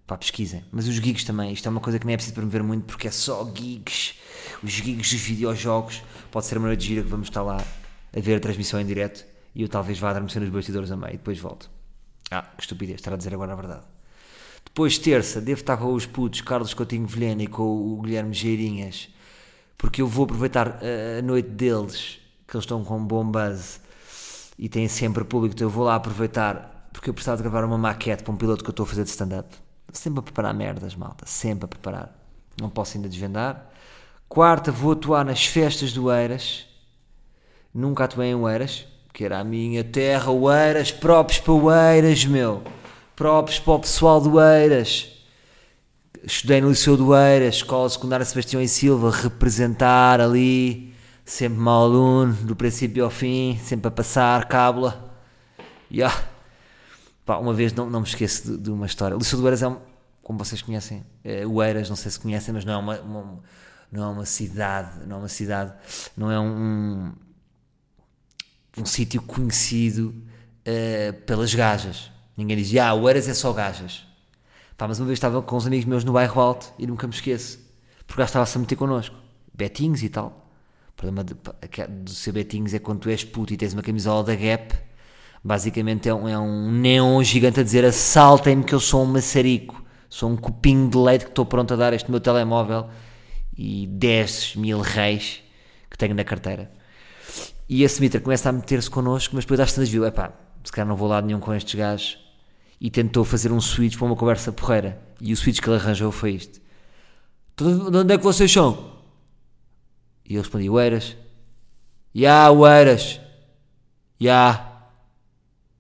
Pá, 0.08 0.18
pesquisem. 0.18 0.66
Mas 0.72 0.88
os 0.88 0.96
gigs 0.96 1.24
também, 1.24 1.54
isto 1.54 1.68
é 1.68 1.70
uma 1.70 1.80
coisa 1.80 2.00
que 2.00 2.08
nem 2.08 2.16
é 2.16 2.18
preciso 2.18 2.34
promover 2.34 2.64
muito 2.64 2.86
porque 2.86 3.08
é 3.08 3.12
só 3.12 3.48
gigs. 3.54 4.16
Os 4.64 4.72
gigs 4.72 5.12
dos 5.12 5.22
videojogos. 5.22 6.02
Pode 6.32 6.48
ser 6.48 6.58
uma 6.58 6.66
noite 6.70 6.80
de 6.80 6.88
gira 6.88 7.04
que 7.04 7.08
vamos 7.08 7.28
estar 7.28 7.44
lá 7.44 7.58
a 8.18 8.20
ver 8.20 8.38
a 8.38 8.40
transmissão 8.40 8.82
em 8.82 8.86
direto 8.88 9.24
e 9.54 9.62
eu 9.62 9.70
talvez 9.70 10.00
vá 10.00 10.10
adormecer 10.10 10.42
nos 10.42 10.50
bastidores 10.50 10.90
a 10.92 10.98
meio 10.98 11.14
e 11.14 11.18
depois 11.18 11.38
volto. 11.38 11.70
Ah, 12.32 12.42
que 12.58 12.64
estupidez, 12.64 12.96
estar 12.96 13.14
a 13.14 13.16
dizer 13.16 13.32
agora 13.36 13.54
a 13.54 13.56
verdade. 13.56 13.86
Depois, 14.66 14.98
terça, 14.98 15.40
devo 15.40 15.62
estar 15.62 15.78
com 15.78 15.94
os 15.94 16.08
putos 16.08 16.42
Carlos 16.42 16.74
Coutinho 16.74 17.06
Vilhena 17.06 17.44
e 17.44 17.48
com 17.48 17.62
o 17.62 18.02
Guilherme 18.02 18.34
Geirinhas, 18.34 19.08
porque 19.78 20.02
eu 20.02 20.08
vou 20.08 20.24
aproveitar 20.26 20.80
a- 20.82 21.20
a 21.20 21.22
noite 21.22 21.50
deles, 21.50 22.18
que 22.52 22.58
eles 22.58 22.66
estão 22.66 22.84
com 22.84 22.98
um 22.98 23.06
bom 23.06 23.24
buzz 23.24 23.80
e 24.60 24.68
têm 24.68 24.86
sempre 24.90 25.24
público, 25.24 25.56
então 25.56 25.68
eu 25.68 25.72
vou 25.72 25.86
lá 25.86 25.96
aproveitar, 25.96 26.90
porque 26.92 27.10
eu 27.10 27.14
precisava 27.14 27.38
de 27.38 27.44
gravar 27.44 27.66
uma 27.66 27.78
maquete 27.78 28.24
para 28.24 28.34
um 28.34 28.36
piloto 28.36 28.62
que 28.62 28.70
eu 28.70 28.72
estou 28.72 28.84
a 28.84 28.88
fazer 28.88 29.06
de 29.06 29.10
stand-up. 29.10 29.56
Sempre 29.94 30.20
a 30.20 30.22
preparar 30.22 30.54
merdas, 30.54 30.94
malta, 30.94 31.26
sempre 31.26 31.64
a 31.64 31.68
preparar. 31.70 32.14
Não 32.60 32.70
posso 32.70 32.98
ainda 32.98 33.08
desvendar. 33.08 33.70
Quarta, 34.28 34.70
vou 34.70 34.92
atuar 34.92 35.24
nas 35.24 35.46
festas 35.46 35.94
do 35.94 36.12
Eiras. 36.12 36.66
Nunca 37.74 38.04
atuei 38.04 38.32
em 38.32 38.36
Oeiras, 38.36 38.86
que 39.14 39.24
era 39.24 39.40
a 39.40 39.44
minha 39.46 39.84
terra, 39.84 40.30
Oeiras, 40.30 40.92
próprios 40.92 41.40
para 41.40 41.54
Oeiras, 41.54 42.26
meu. 42.26 42.64
Próprios 43.16 43.60
para 43.60 43.74
o 43.74 43.80
pessoal 43.80 44.20
do 44.20 44.34
Oeiras. 44.34 45.08
Estudei 46.22 46.60
no 46.60 46.70
Liceu 46.70 46.98
do 46.98 47.16
Eiras, 47.16 47.56
Escola 47.56 47.90
Secundária 47.90 48.26
Sebastião 48.26 48.62
e 48.62 48.68
Silva, 48.68 49.10
representar 49.10 50.20
ali, 50.20 50.91
sempre 51.26 51.58
mau 51.60 51.84
aluno, 51.84 52.34
do 52.34 52.56
princípio 52.56 53.04
ao 53.04 53.10
fim, 53.12 53.58
sempre 53.64 53.88
a 53.88 53.92
passar, 53.92 54.48
cábula. 54.48 55.14
Yeah. 55.92 56.16
Pá, 57.26 57.38
uma 57.38 57.54
vez 57.54 57.74
não, 57.74 57.90
não 57.90 58.02
me 58.02 58.08
esqueço 58.08 58.52
de, 58.52 58.58
de 58.58 58.70
uma 58.72 58.86
história. 58.86 59.16
Liceu 59.16 59.38
do 59.40 59.46
Eiras 59.46 59.62
é 59.62 59.68
um, 59.68 59.78
como 60.24 60.40
vocês 60.40 60.62
conhecem, 60.62 61.06
é, 61.24 61.46
o 61.46 61.62
Eiras, 61.62 61.90
não 61.90 61.96
sei 61.96 62.12
se 62.12 62.20
conhecem, 62.20 62.54
mas 62.54 62.66
não 62.66 62.74
é 62.74 62.78
uma, 62.78 63.00
uma- 63.02 63.40
não 63.92 64.04
é 64.04 64.08
uma 64.08 64.26
cidade, 64.26 65.06
não 65.06 65.18
é 65.18 65.20
uma 65.20 65.28
cidade, 65.28 65.74
não 66.16 66.32
é 66.32 66.40
um, 66.40 67.12
um 68.78 68.86
sítio 68.86 69.22
conhecido 69.22 70.16
eh, 70.66 71.12
pelas 71.12 71.54
gajas. 71.54 72.10
Ninguém 72.38 72.58
diz, 72.58 72.74
ah, 72.80 72.94
o 72.94 73.08
Eiras 73.10 73.28
é 73.28 73.34
só 73.34 73.52
gajas. 73.52 74.06
Pá, 74.78 74.88
mas 74.88 74.98
uma 75.00 75.06
vez 75.08 75.18
estava 75.18 75.42
com 75.42 75.58
uns 75.58 75.68
amigos 75.68 75.86
meus 75.86 76.04
no 76.04 76.14
bairro 76.14 76.42
alto 76.42 76.74
e 76.80 76.88
nunca 76.88 77.06
me 77.06 77.14
esqueço. 77.14 77.60
Porque 78.08 78.20
gajo 78.20 78.30
estava-se 78.30 78.58
a 78.58 78.62
meter 78.62 78.76
connosco. 78.76 79.16
Betinhos 79.54 80.02
e 80.02 80.10
tal. 80.10 80.51
O 80.92 80.94
problema 80.96 81.24
de, 81.24 81.36
de 82.04 82.12
ser 82.12 82.32
betinhos 82.32 82.74
é 82.74 82.80
quando 82.80 83.00
tu 83.00 83.10
és 83.10 83.24
puto 83.24 83.54
e 83.54 83.58
tens 83.58 83.74
uma 83.74 83.82
camisola 83.82 84.24
da 84.24 84.36
Gap. 84.36 84.76
Basicamente 85.44 86.08
é 86.08 86.14
um, 86.14 86.28
é 86.30 86.38
um 86.38 86.72
neon 86.72 87.24
gigante 87.24 87.60
a 87.60 87.64
dizer 87.64 87.84
assaltem-me 87.84 88.64
que 88.64 88.74
eu 88.74 88.80
sou 88.80 89.04
um 89.04 89.08
maçarico. 89.08 89.82
Sou 90.10 90.30
um 90.30 90.36
copinho 90.38 90.90
de 90.90 90.98
leite 90.98 91.26
que 91.26 91.32
estou 91.32 91.46
pronto 91.46 91.74
a 91.74 91.78
dar 91.78 91.94
este 91.94 92.12
meu 92.12 92.20
telemóvel 92.20 92.90
e 93.58 93.88
10 93.88 94.58
mil 94.58 94.80
reis 94.82 95.42
que 95.90 95.98
tenho 95.98 96.14
na 96.14 96.24
carteira. 96.24 96.72
E 97.68 97.84
esse 97.84 98.02
Mitra 98.02 98.20
começa 98.20 98.50
a 98.50 98.52
meter-se 98.52 98.90
connosco, 98.90 99.34
mas 99.34 99.46
depois 99.46 99.60
às 99.62 99.72
tantas 99.72 99.90
viu, 99.90 100.06
epá, 100.06 100.34
se 100.64 100.72
calhar 100.72 100.88
não 100.88 100.96
vou 100.98 101.08
lá 101.08 101.22
nenhum 101.22 101.40
com 101.40 101.54
estes 101.54 101.74
gajos. 101.76 102.20
E 102.80 102.90
tentou 102.90 103.24
fazer 103.24 103.52
um 103.52 103.62
switch 103.62 103.96
para 103.98 104.06
uma 104.06 104.16
conversa 104.16 104.52
porreira. 104.52 105.02
E 105.22 105.32
o 105.32 105.38
switch 105.38 105.60
que 105.62 105.70
ele 105.70 105.78
arranjou 105.78 106.12
foi 106.12 106.32
isto. 106.32 106.60
"Então, 107.54 107.90
De 107.90 107.98
onde 108.00 108.14
é 108.14 108.18
que 108.18 108.24
vocês 108.24 108.52
são? 108.52 108.91
E 110.32 110.36
eu 110.36 110.42
respondi, 110.42 110.70
Oeiras. 110.70 111.18
Ya, 112.16 112.50
Oeiras. 112.50 113.20
Ya. 114.22 114.86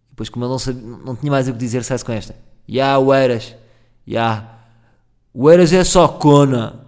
Depois, 0.09 0.27
como 0.27 0.43
ele 0.43 0.51
não, 0.51 0.59
sabia, 0.59 0.81
não 0.81 1.15
tinha 1.15 1.31
mais 1.31 1.47
o 1.47 1.53
que 1.53 1.57
dizer, 1.57 1.85
sai-se 1.85 2.03
com 2.03 2.11
esta. 2.11 2.35
Ya, 2.69 2.99
Oeiras. 2.99 3.55
Ya. 4.05 4.59
Oeiras 5.33 5.71
é 5.71 5.85
só 5.85 6.05
cona. 6.09 6.85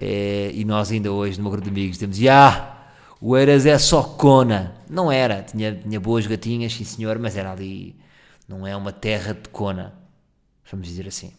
É, 0.00 0.52
e 0.54 0.64
nós 0.64 0.90
ainda 0.90 1.12
hoje, 1.12 1.38
meu 1.38 1.50
grupo 1.50 1.64
de 1.66 1.70
amigos, 1.70 1.98
temos, 1.98 2.18
Ya. 2.18 2.86
Oeiras 3.20 3.66
é 3.66 3.78
só 3.78 4.02
cona. 4.02 4.74
Não 4.88 5.12
era. 5.12 5.42
Tinha, 5.42 5.74
tinha 5.74 6.00
boas 6.00 6.26
gatinhas, 6.26 6.72
sim 6.72 6.84
senhor, 6.84 7.18
mas 7.18 7.36
era 7.36 7.52
ali. 7.52 7.94
Não 8.48 8.66
é 8.66 8.74
uma 8.74 8.90
terra 8.90 9.34
de 9.34 9.50
cona. 9.50 9.92
Vamos 10.70 10.86
dizer 10.86 11.06
assim. 11.06 11.30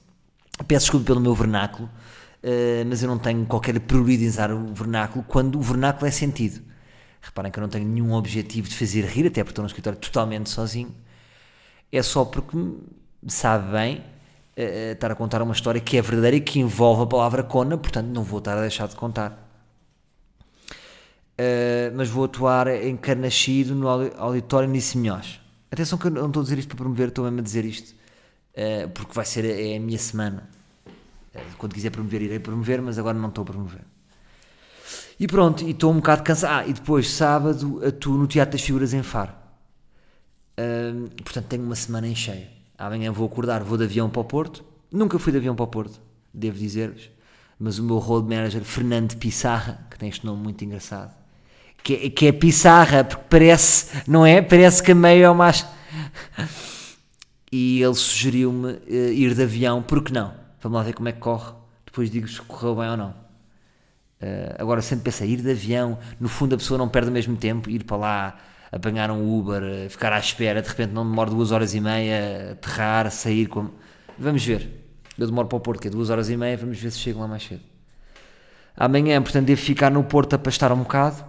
Peço 0.67 0.85
desculpa 0.85 1.07
pelo 1.07 1.19
meu 1.19 1.33
vernáculo, 1.33 1.89
eh, 2.43 2.83
mas 2.87 3.01
eu 3.03 3.09
não 3.09 3.17
tenho 3.19 3.45
qualquer 3.45 3.79
prioridade 3.79 4.53
o 4.53 4.73
vernáculo 4.73 5.25
quando 5.27 5.57
o 5.59 5.61
vernáculo 5.61 6.07
é 6.07 6.11
sentido. 6.11 6.61
Reparem 7.21 7.51
que 7.51 7.59
eu 7.59 7.61
não 7.61 7.69
tenho 7.69 7.87
nenhum 7.87 8.13
objetivo 8.13 8.67
de 8.69 8.75
fazer 8.75 9.05
rir, 9.05 9.27
até 9.27 9.43
porque 9.43 9.51
estou 9.51 9.63
no 9.63 9.67
escritório 9.67 9.99
totalmente 9.99 10.49
sozinho. 10.49 10.95
É 11.91 12.01
só 12.01 12.25
porque 12.25 12.57
sabe 13.27 13.71
bem 13.71 14.03
eh, 14.55 14.91
estar 14.93 15.11
a 15.11 15.15
contar 15.15 15.41
uma 15.41 15.53
história 15.53 15.81
que 15.81 15.97
é 15.97 16.01
verdadeira 16.01 16.37
e 16.37 16.41
que 16.41 16.59
envolve 16.59 17.03
a 17.03 17.07
palavra 17.07 17.43
cona, 17.43 17.77
portanto 17.77 18.07
não 18.07 18.23
vou 18.23 18.39
estar 18.39 18.57
a 18.57 18.61
deixar 18.61 18.87
de 18.87 18.95
contar. 18.95 19.47
Uh, 21.39 21.95
mas 21.95 22.09
vou 22.09 22.25
atuar 22.25 22.67
encarnascido 22.85 23.73
no 23.73 23.87
audi- 23.87 24.11
auditório 24.17 24.67
Nice 24.67 24.97
Minhoz. 24.97 25.39
Atenção 25.71 25.97
que 25.97 26.07
eu 26.07 26.11
não 26.11 26.27
estou 26.27 26.41
a 26.41 26.43
dizer 26.43 26.59
isto 26.59 26.67
para 26.67 26.77
promover, 26.77 27.07
estou 27.07 27.23
mesmo 27.23 27.39
a 27.39 27.41
dizer 27.41 27.63
isto 27.63 27.95
uh, 28.55 28.89
porque 28.89 29.13
vai 29.13 29.23
ser 29.25 29.45
a, 29.45 29.47
é 29.47 29.77
a 29.77 29.79
minha 29.79 29.97
semana. 29.97 30.49
Uh, 31.35 31.39
quando 31.57 31.73
quiser 31.73 31.89
promover, 31.91 32.21
irei 32.21 32.39
promover, 32.39 32.81
mas 32.81 32.97
agora 32.97 33.17
não 33.17 33.29
estou 33.29 33.43
a 33.43 33.45
promover. 33.45 33.81
E 35.19 35.27
pronto, 35.27 35.63
e 35.63 35.71
estou 35.71 35.91
um 35.91 35.97
bocado 35.97 36.23
cansado. 36.23 36.65
Ah, 36.65 36.67
e 36.67 36.73
depois, 36.73 37.09
sábado, 37.11 37.81
atuo 37.85 38.17
no 38.17 38.25
Teatro 38.27 38.53
das 38.53 38.61
Figuras 38.61 38.93
em 38.93 39.03
Faro. 39.03 39.33
Uh, 40.57 41.09
portanto, 41.23 41.45
tenho 41.45 41.63
uma 41.63 41.75
semana 41.75 42.07
em 42.07 42.15
cheia. 42.15 42.49
Amanhã 42.77 43.11
vou 43.11 43.25
acordar, 43.27 43.63
vou 43.63 43.77
de 43.77 43.83
avião 43.83 44.09
para 44.09 44.21
o 44.21 44.25
Porto. 44.25 44.63
Nunca 44.91 45.19
fui 45.19 45.31
de 45.31 45.37
avião 45.37 45.55
para 45.55 45.63
o 45.65 45.67
Porto, 45.67 45.99
devo 46.33 46.57
dizer-vos. 46.57 47.09
Mas 47.59 47.77
o 47.77 47.83
meu 47.83 47.97
road 47.97 48.27
manager, 48.33 48.63
Fernando 48.63 49.15
Pissarra, 49.17 49.85
que 49.91 49.99
tem 49.99 50.07
este 50.09 50.25
nome 50.25 50.41
muito 50.41 50.63
engraçado, 50.63 51.13
que, 51.83 51.93
é- 51.93 52.09
que 52.09 52.27
é 52.27 52.31
Pissarra, 52.31 53.03
porque 53.03 53.25
parece, 53.29 53.87
não 54.07 54.25
é? 54.25 54.41
Parece 54.41 54.81
que 54.81 54.93
a 54.93 54.95
meio 54.95 55.23
é 55.25 55.29
o 55.29 55.35
mais. 55.35 55.65
E 57.51 57.81
ele 57.81 57.95
sugeriu-me 57.95 58.77
eh, 58.87 59.11
ir 59.11 59.33
de 59.33 59.41
avião, 59.41 59.81
porque 59.81 60.13
não? 60.13 60.35
Vamos 60.61 60.77
lá 60.77 60.83
ver 60.83 60.93
como 60.93 61.09
é 61.09 61.11
que 61.11 61.19
corre, 61.19 61.53
depois 61.85 62.09
digo 62.11 62.27
se 62.27 62.41
correu 62.41 62.75
bem 62.75 62.89
ou 62.89 62.97
não. 62.97 63.13
Eh, 64.21 64.55
agora 64.59 64.81
sempre 64.81 65.05
pensei, 65.05 65.29
ir 65.31 65.41
de 65.41 65.51
avião, 65.51 65.97
no 66.19 66.27
fundo 66.27 66.55
a 66.55 66.57
pessoa 66.57 66.77
não 66.77 66.89
perde 66.89 67.09
o 67.09 67.11
mesmo 67.13 67.37
tempo, 67.37 67.69
ir 67.69 67.83
para 67.85 67.97
lá, 67.97 68.37
apanhar 68.71 69.09
um 69.11 69.37
Uber, 69.39 69.63
eh, 69.63 69.89
ficar 69.89 70.11
à 70.13 70.19
espera, 70.19 70.61
de 70.61 70.67
repente 70.67 70.91
não 70.93 71.05
demora 71.09 71.29
duas 71.29 71.51
horas 71.51 71.73
e 71.73 71.79
meia, 71.79 72.51
aterrar, 72.53 73.09
sair. 73.11 73.49
Vamos 74.17 74.43
ver. 74.45 74.69
Eu 75.17 75.27
demoro 75.27 75.47
para 75.47 75.57
o 75.57 75.61
Porto, 75.61 75.81
que 75.81 75.87
é 75.87 75.91
duas 75.91 76.09
horas 76.09 76.29
e 76.29 76.37
meia, 76.37 76.55
vamos 76.57 76.79
ver 76.79 76.91
se 76.91 76.99
chego 76.99 77.19
lá 77.19 77.27
mais 77.27 77.43
cedo. 77.43 77.61
Amanhã, 78.75 79.21
portanto, 79.21 79.45
devo 79.45 79.61
ficar 79.61 79.91
no 79.91 80.03
Porto 80.03 80.35
a 80.35 80.39
pastar 80.39 80.71
um 80.71 80.79
bocado, 80.79 81.23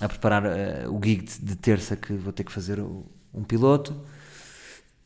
a 0.00 0.08
preparar 0.08 0.44
eh, 0.46 0.86
o 0.88 0.98
gig 1.02 1.22
de, 1.24 1.38
de 1.40 1.56
terça 1.56 1.96
que 1.96 2.12
vou 2.14 2.32
ter 2.32 2.44
que 2.44 2.52
fazer 2.52 2.80
o- 2.80 3.04
um 3.32 3.42
piloto. 3.44 3.94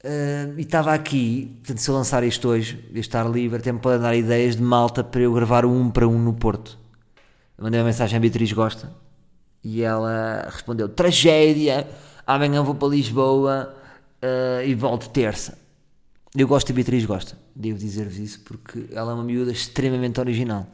Eh, 0.02 0.54
e 0.56 0.60
estava 0.62 0.94
aqui, 0.94 1.56
portanto, 1.58 1.78
se 1.78 1.90
eu 1.90 1.94
lançar 1.94 2.22
isto 2.22 2.48
hoje, 2.48 2.76
este 2.90 3.00
estar 3.00 3.28
livre, 3.28 3.58
até 3.58 3.72
me 3.72 3.80
pode 3.80 4.00
dar 4.02 4.14
ideias 4.14 4.54
de 4.56 4.62
malta 4.62 5.02
para 5.02 5.20
eu 5.22 5.32
gravar 5.32 5.66
um 5.66 5.90
para 5.90 6.06
um 6.06 6.18
no 6.18 6.34
Porto. 6.34 6.78
Eu 7.56 7.64
mandei 7.64 7.80
uma 7.80 7.86
mensagem 7.86 8.16
à 8.16 8.20
Beatriz 8.20 8.52
Gosta 8.52 8.92
e 9.62 9.82
ela 9.82 10.48
respondeu: 10.50 10.88
Tragédia, 10.88 11.88
amanhã 12.26 12.62
vou 12.62 12.74
para 12.74 12.88
Lisboa 12.88 13.74
eh, 14.22 14.64
e 14.68 14.74
volto 14.74 15.08
terça. 15.10 15.58
Eu 16.36 16.46
gosto 16.46 16.68
da 16.68 16.74
Beatriz 16.74 17.04
Gosta, 17.04 17.36
devo 17.56 17.78
dizer-vos 17.78 18.18
isso, 18.18 18.40
porque 18.40 18.86
ela 18.92 19.12
é 19.12 19.14
uma 19.14 19.24
miúda 19.24 19.50
extremamente 19.50 20.20
original. 20.20 20.66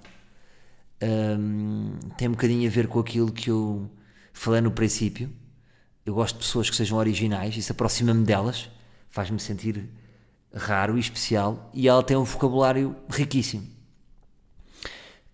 Hum, 1.03 1.93
tem 2.19 2.29
um 2.29 2.33
bocadinho 2.33 2.69
a 2.69 2.71
ver 2.71 2.89
com 2.89 2.99
aquilo 2.99 3.33
que 3.33 3.51
eu 3.51 3.89
falei 4.33 4.61
no 4.61 4.71
princípio. 4.71 5.31
Eu 6.05 6.15
gosto 6.15 6.35
de 6.37 6.45
pessoas 6.45 6.69
que 6.69 6.77
sejam 6.77 6.99
originais, 6.99 7.57
isso 7.57 7.73
aproxima-me 7.73 8.25
delas, 8.25 8.69
faz-me 9.15 9.39
sentir 9.39 9.89
raro 10.53 10.97
e 10.97 11.01
especial, 11.01 11.71
e 11.73 11.87
ela 11.89 12.03
tem 12.03 12.17
um 12.17 12.25
vocabulário 12.25 12.97
riquíssimo. 13.09 13.63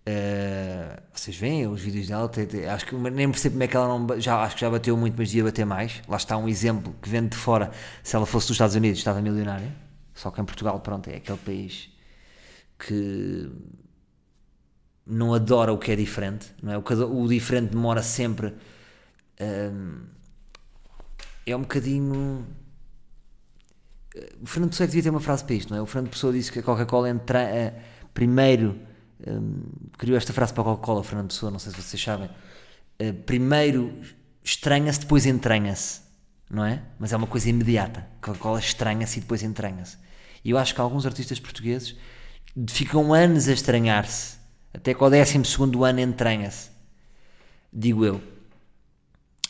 Uh, 0.07 0.99
vocês 1.13 1.35
veem 1.37 1.67
os 1.67 1.79
vídeos 1.81 2.07
dela, 2.07 2.27
tem- 2.27 2.45
tem- 2.47 2.65
acho 2.67 2.85
que 2.87 2.95
nem 2.95 3.29
percebo 3.29 3.53
como 3.53 3.63
é 3.63 3.67
que 3.67 3.75
ela 3.77 3.87
não 3.87 4.19
já 4.19 4.41
acho 4.43 4.55
que 4.55 4.61
já 4.61 4.69
bateu 4.69 4.97
muito, 4.97 5.15
mas 5.17 5.29
devia 5.29 5.43
bater 5.45 5.65
mais. 5.65 6.01
Lá 6.07 6.17
está 6.17 6.37
um 6.37 6.47
exemplo 6.47 6.95
que 7.01 7.07
vendo 7.09 7.29
de 7.31 7.37
fora. 7.37 7.71
Se 8.03 8.15
ela 8.15 8.25
fosse 8.25 8.47
dos 8.47 8.55
Estados 8.55 8.75
Unidos, 8.75 8.97
estava 8.99 9.21
milionária. 9.21 9.71
Só 10.13 10.31
que 10.31 10.41
em 10.41 10.45
Portugal, 10.45 10.79
pronto, 10.79 11.07
é 11.09 11.15
aquele 11.17 11.37
país 11.39 11.89
que 12.79 13.49
não 15.05 15.33
adora 15.33 15.71
o 15.73 15.77
que 15.77 15.91
é 15.91 15.95
diferente, 15.95 16.47
não 16.61 16.71
é? 16.73 16.77
O, 16.77 17.21
o 17.23 17.27
diferente 17.27 17.71
demora 17.71 18.01
sempre. 18.03 18.53
hum, 19.39 20.03
é 21.45 21.55
um 21.55 21.61
bocadinho. 21.61 22.45
O 24.41 24.45
Fernando 24.45 24.71
Pessoa 24.71 24.85
é 24.85 24.87
devia 24.87 25.03
ter 25.03 25.09
uma 25.09 25.21
frase 25.21 25.43
para 25.43 25.55
isto, 25.55 25.69
não 25.69 25.77
é? 25.77 25.81
O 25.81 25.85
Fernando 25.85 26.11
Pessoa 26.11 26.33
disse 26.33 26.51
que 26.51 26.59
a 26.59 26.63
Coca-Cola 26.63 27.09
entra, 27.09 27.41
eh, 27.41 27.73
primeiro 28.13 28.77
hum, 29.25 29.63
criou 29.97 30.17
esta 30.17 30.33
frase 30.33 30.53
para 30.53 30.61
a 30.63 30.65
Coca-Cola, 30.65 31.03
Fernando 31.03 31.29
Pessoa, 31.29 31.51
não 31.51 31.59
sei 31.59 31.71
se 31.71 31.81
vocês 31.81 32.01
sabem. 32.01 32.29
Eh, 32.99 33.13
primeiro 33.13 33.93
estranha-se, 34.43 34.99
depois 34.99 35.25
entranha-se, 35.25 36.01
não 36.49 36.65
é? 36.65 36.81
Mas 36.99 37.13
é 37.13 37.17
uma 37.17 37.27
coisa 37.27 37.49
imediata. 37.49 38.05
Coca-Cola 38.21 38.59
estranha-se 38.59 39.19
e 39.19 39.21
depois 39.21 39.43
entranha-se. 39.43 39.97
E 40.43 40.49
eu 40.49 40.57
acho 40.57 40.75
que 40.75 40.81
alguns 40.81 41.05
artistas 41.05 41.39
portugueses 41.39 41.95
ficam 42.67 43.13
anos 43.13 43.47
a 43.47 43.53
estranhar-se, 43.53 44.37
até 44.73 44.93
que 44.93 45.03
ao 45.03 45.09
12 45.09 45.45
segundo 45.45 45.85
ano 45.85 45.99
entranha-se. 46.01 46.69
Digo 47.71 48.03
eu. 48.03 48.21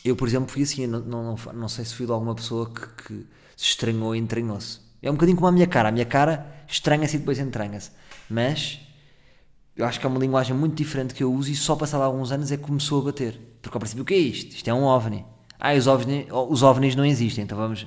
Eu, 0.04 0.16
por 0.16 0.26
exemplo, 0.26 0.50
fui 0.50 0.62
assim, 0.62 0.86
não, 0.86 1.00
não, 1.00 1.36
não, 1.54 1.68
sei 1.68 1.84
se 1.84 1.94
fui 1.94 2.06
de 2.06 2.12
alguma 2.12 2.34
pessoa 2.34 2.68
que, 2.68 2.86
que 3.04 3.26
se 3.56 3.66
estranhou 3.66 4.16
e 4.16 4.18
entranhou-se. 4.18 4.80
É 5.00 5.10
um 5.10 5.14
bocadinho 5.14 5.36
como 5.36 5.48
a 5.48 5.52
minha 5.52 5.66
cara. 5.66 5.88
A 5.88 5.92
minha 5.92 6.04
cara 6.04 6.64
estranha-se 6.68 7.16
e 7.16 7.18
depois 7.18 7.38
entranha-se. 7.38 7.90
Mas 8.28 8.80
eu 9.76 9.86
acho 9.86 10.00
que 10.00 10.06
é 10.06 10.08
uma 10.08 10.18
linguagem 10.18 10.54
muito 10.56 10.74
diferente 10.74 11.14
que 11.14 11.22
eu 11.22 11.32
uso 11.32 11.50
e 11.50 11.54
só 11.54 11.76
passado 11.76 12.02
alguns 12.02 12.32
anos 12.32 12.50
é 12.50 12.56
que 12.56 12.62
começou 12.62 13.00
a 13.00 13.04
bater. 13.06 13.38
Porque 13.60 13.76
ao 13.76 13.80
princípio, 13.80 14.02
o 14.02 14.06
que 14.06 14.14
é 14.14 14.18
isto? 14.18 14.56
Isto 14.56 14.68
é 14.68 14.74
um 14.74 14.84
ovni. 14.84 15.24
Ah, 15.58 15.74
os 15.74 15.86
ovnis, 15.86 16.26
os 16.30 16.62
ovnis 16.62 16.96
não 16.96 17.04
existem, 17.04 17.44
então 17.44 17.56
vamos, 17.56 17.86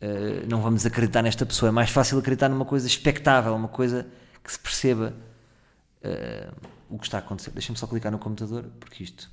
eh, 0.00 0.44
não 0.48 0.62
vamos 0.62 0.86
acreditar 0.86 1.22
nesta 1.22 1.44
pessoa. 1.44 1.68
É 1.70 1.72
mais 1.72 1.90
fácil 1.90 2.18
acreditar 2.18 2.48
numa 2.48 2.64
coisa 2.64 2.86
expectável, 2.86 3.54
uma 3.54 3.68
coisa 3.68 4.06
que 4.42 4.52
se 4.52 4.58
perceba 4.58 5.12
eh, 6.02 6.48
o 6.88 6.98
que 6.98 7.06
está 7.06 7.18
a 7.18 7.20
acontecer. 7.20 7.50
Deixa-me 7.50 7.76
só 7.76 7.86
clicar 7.88 8.12
no 8.12 8.18
computador, 8.18 8.70
porque 8.78 9.02
isto 9.02 9.28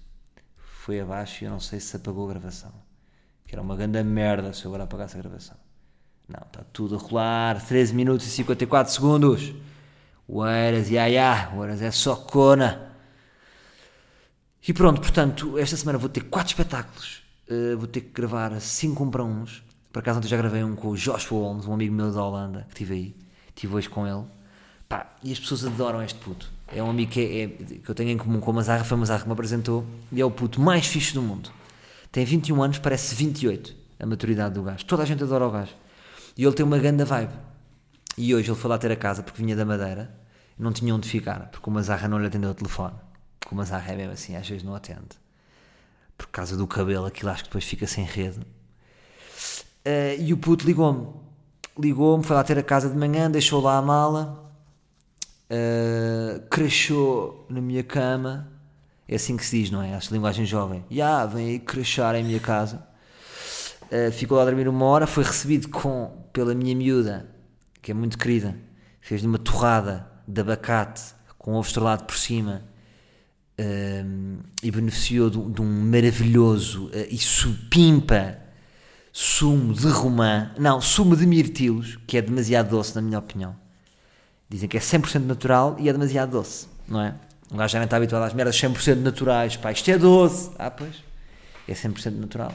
foi 0.83 0.99
abaixo 0.99 1.41
e 1.41 1.47
eu 1.47 1.51
não 1.51 1.61
sei 1.61 1.79
se 1.79 1.95
apagou 1.95 2.25
a 2.25 2.33
gravação. 2.33 2.73
Que 3.47 3.55
era 3.55 3.61
uma 3.61 3.73
grande 3.73 4.03
merda 4.03 4.51
se 4.51 4.65
eu 4.65 4.69
agora 4.69 4.83
apagasse 4.83 5.17
a 5.17 5.21
gravação. 5.21 5.55
Não, 6.27 6.45
está 6.45 6.61
tudo 6.73 6.95
a 6.95 6.97
rolar. 6.97 7.65
13 7.65 7.93
minutos 7.93 8.27
e 8.27 8.29
54 8.29 8.91
segundos. 8.91 9.53
O 10.27 10.45
Eiras, 10.45 10.89
ya, 10.89 11.05
ya. 11.05 11.53
O 11.55 11.63
Eiras 11.63 11.81
é 11.81 11.89
só 11.89 12.17
cona. 12.17 12.91
E 14.67 14.73
pronto, 14.73 14.99
portanto, 14.99 15.57
esta 15.57 15.77
semana 15.77 15.97
vou 15.97 16.09
ter 16.09 16.25
4 16.25 16.49
espetáculos. 16.49 17.23
Uh, 17.49 17.77
vou 17.77 17.87
ter 17.87 18.01
que 18.01 18.09
gravar 18.09 18.59
5 18.59 19.03
um 19.03 19.09
para 19.09 19.23
uns. 19.23 19.63
Por 19.89 19.99
acaso 19.99 20.17
ontem 20.17 20.27
já 20.27 20.35
gravei 20.35 20.65
um 20.65 20.75
com 20.75 20.89
o 20.89 20.97
Joshua 20.97 21.39
Holmes, 21.39 21.65
um 21.65 21.73
amigo 21.73 21.95
meu 21.95 22.11
da 22.11 22.21
Holanda, 22.21 22.63
que 22.63 22.73
estive 22.73 22.93
aí. 22.93 23.15
Estive 23.47 23.73
hoje 23.73 23.87
com 23.89 24.05
ele. 24.05 24.25
Pá, 24.89 25.15
e 25.23 25.31
as 25.31 25.39
pessoas 25.39 25.63
adoram 25.65 26.03
este 26.03 26.19
puto. 26.19 26.51
É 26.75 26.81
um 26.81 26.89
amigo 26.89 27.11
que, 27.11 27.19
é, 27.21 27.43
é- 27.43 27.47
que 27.79 27.89
eu 27.89 27.95
tenho 27.95 28.09
em 28.09 28.17
comum 28.17 28.39
com 28.39 28.51
o 28.51 28.53
Mazarra, 28.53 28.83
foi 28.83 28.95
o 28.97 28.99
Mazarra 28.99 29.21
que 29.21 29.27
me 29.27 29.33
apresentou. 29.33 29.85
E 30.11 30.19
é 30.21 30.25
o 30.25 30.31
puto 30.31 30.59
mais 30.61 30.85
fixe 30.85 31.13
do 31.13 31.21
mundo. 31.21 31.49
Tem 32.11 32.25
21 32.25 32.61
anos, 32.61 32.79
parece 32.79 33.15
28 33.15 33.75
a 33.99 34.05
maturidade 34.05 34.55
do 34.55 34.63
gajo. 34.63 34.85
Toda 34.85 35.03
a 35.03 35.05
gente 35.05 35.23
adora 35.23 35.47
o 35.47 35.51
gajo. 35.51 35.71
E 36.37 36.43
ele 36.43 36.53
tem 36.53 36.65
uma 36.65 36.77
grande 36.77 37.03
vibe. 37.03 37.33
E 38.17 38.33
hoje 38.35 38.49
ele 38.51 38.57
foi 38.59 38.69
lá 38.69 38.77
ter 38.77 38.91
a 38.91 38.95
casa 38.95 39.23
porque 39.23 39.41
vinha 39.41 39.55
da 39.55 39.65
Madeira. 39.65 40.13
Não 40.57 40.71
tinha 40.71 40.93
onde 40.93 41.07
ficar, 41.09 41.49
porque 41.51 41.67
o 41.69 41.73
Mazarra 41.73 42.07
não 42.07 42.19
lhe 42.19 42.27
atendeu 42.27 42.51
o 42.51 42.53
telefone. 42.53 42.93
Porque 43.39 43.53
o 43.55 43.57
Mazarra 43.57 43.93
é 43.93 43.95
mesmo 43.95 44.13
assim, 44.13 44.35
às 44.35 44.47
vezes 44.47 44.63
não 44.63 44.75
atende. 44.75 45.01
Por 46.17 46.27
causa 46.27 46.55
do 46.55 46.67
cabelo, 46.67 47.05
aquilo 47.05 47.31
acho 47.31 47.43
que 47.43 47.49
depois 47.49 47.63
fica 47.65 47.87
sem 47.87 48.03
rede. 48.03 48.39
Eh, 49.83 50.17
e 50.19 50.33
o 50.33 50.37
puto 50.37 50.65
ligou-me. 50.65 51.07
Ligou-me, 51.77 52.23
foi 52.23 52.35
lá 52.35 52.43
ter 52.43 52.57
a 52.57 52.63
casa 52.63 52.87
de 52.89 52.95
manhã, 52.95 53.29
deixou 53.29 53.59
lá 53.61 53.77
a 53.77 53.81
mala, 53.81 54.42
eh, 55.55 56.41
crashou 56.49 57.45
na 57.47 57.61
minha 57.61 57.83
cama 57.83 58.51
É 59.07 59.15
assim 59.15 59.37
que 59.37 59.45
se 59.45 59.59
diz, 59.59 59.69
não 59.69 59.83
é? 59.83 59.91
Esta 59.91 60.11
linguagem 60.11 60.45
jovem. 60.45 60.83
Ya, 60.89 61.05
yeah, 61.05 61.25
vem 61.27 61.49
aí 61.49 61.59
crachar 61.59 62.15
em 62.15 62.23
minha 62.23 62.39
casa. 62.39 62.87
Uh, 63.91 64.11
ficou 64.11 64.37
lá 64.37 64.43
a 64.43 64.45
dormir 64.47 64.67
uma 64.67 64.85
hora, 64.85 65.05
foi 65.05 65.23
recebido 65.23 65.69
com, 65.69 66.25
pela 66.33 66.55
minha 66.55 66.75
miúda, 66.75 67.29
que 67.81 67.91
é 67.91 67.93
muito 67.93 68.17
querida. 68.17 68.57
Fez-lhe 68.99 69.27
uma 69.27 69.37
torrada 69.37 70.09
de 70.27 70.41
abacate 70.41 71.13
com 71.37 71.53
ovo 71.53 71.67
estrelado 71.67 72.05
por 72.05 72.17
cima 72.17 72.63
uh, 73.59 74.43
e 74.63 74.71
beneficiou 74.71 75.29
de, 75.29 75.39
de 75.51 75.61
um 75.61 75.81
maravilhoso 75.91 76.87
uh, 76.87 77.07
e 77.11 77.17
supimpa 77.19 78.39
sumo 79.11 79.75
de 79.75 79.87
romã, 79.89 80.51
não, 80.57 80.81
sumo 80.81 81.15
de 81.15 81.27
mirtilos, 81.27 81.99
que 82.07 82.17
é 82.17 82.21
demasiado 82.21 82.69
doce, 82.71 82.95
na 82.95 83.01
minha 83.01 83.19
opinião. 83.19 83.62
Dizem 84.53 84.69
que 84.69 84.77
é 84.77 84.79
100% 84.79 85.25
natural 85.25 85.75
e 85.79 85.89
é 85.89 85.91
demasiado 85.91 86.29
doce, 86.29 86.67
não 86.87 87.01
é? 87.01 87.15
Um 87.51 87.57
gajo 87.57 87.73
já 87.73 87.79
não 87.79 87.85
está 87.85 87.97
habituado 87.97 88.21
às 88.21 88.33
merdas 88.33 88.55
100% 88.55 88.97
naturais, 88.97 89.57
pá, 89.57 89.71
isto 89.71 89.89
é 89.89 89.97
doce. 89.97 90.51
Ah, 90.59 90.69
pois, 90.69 91.03
é 91.67 91.73
100% 91.73 92.11
natural. 92.11 92.53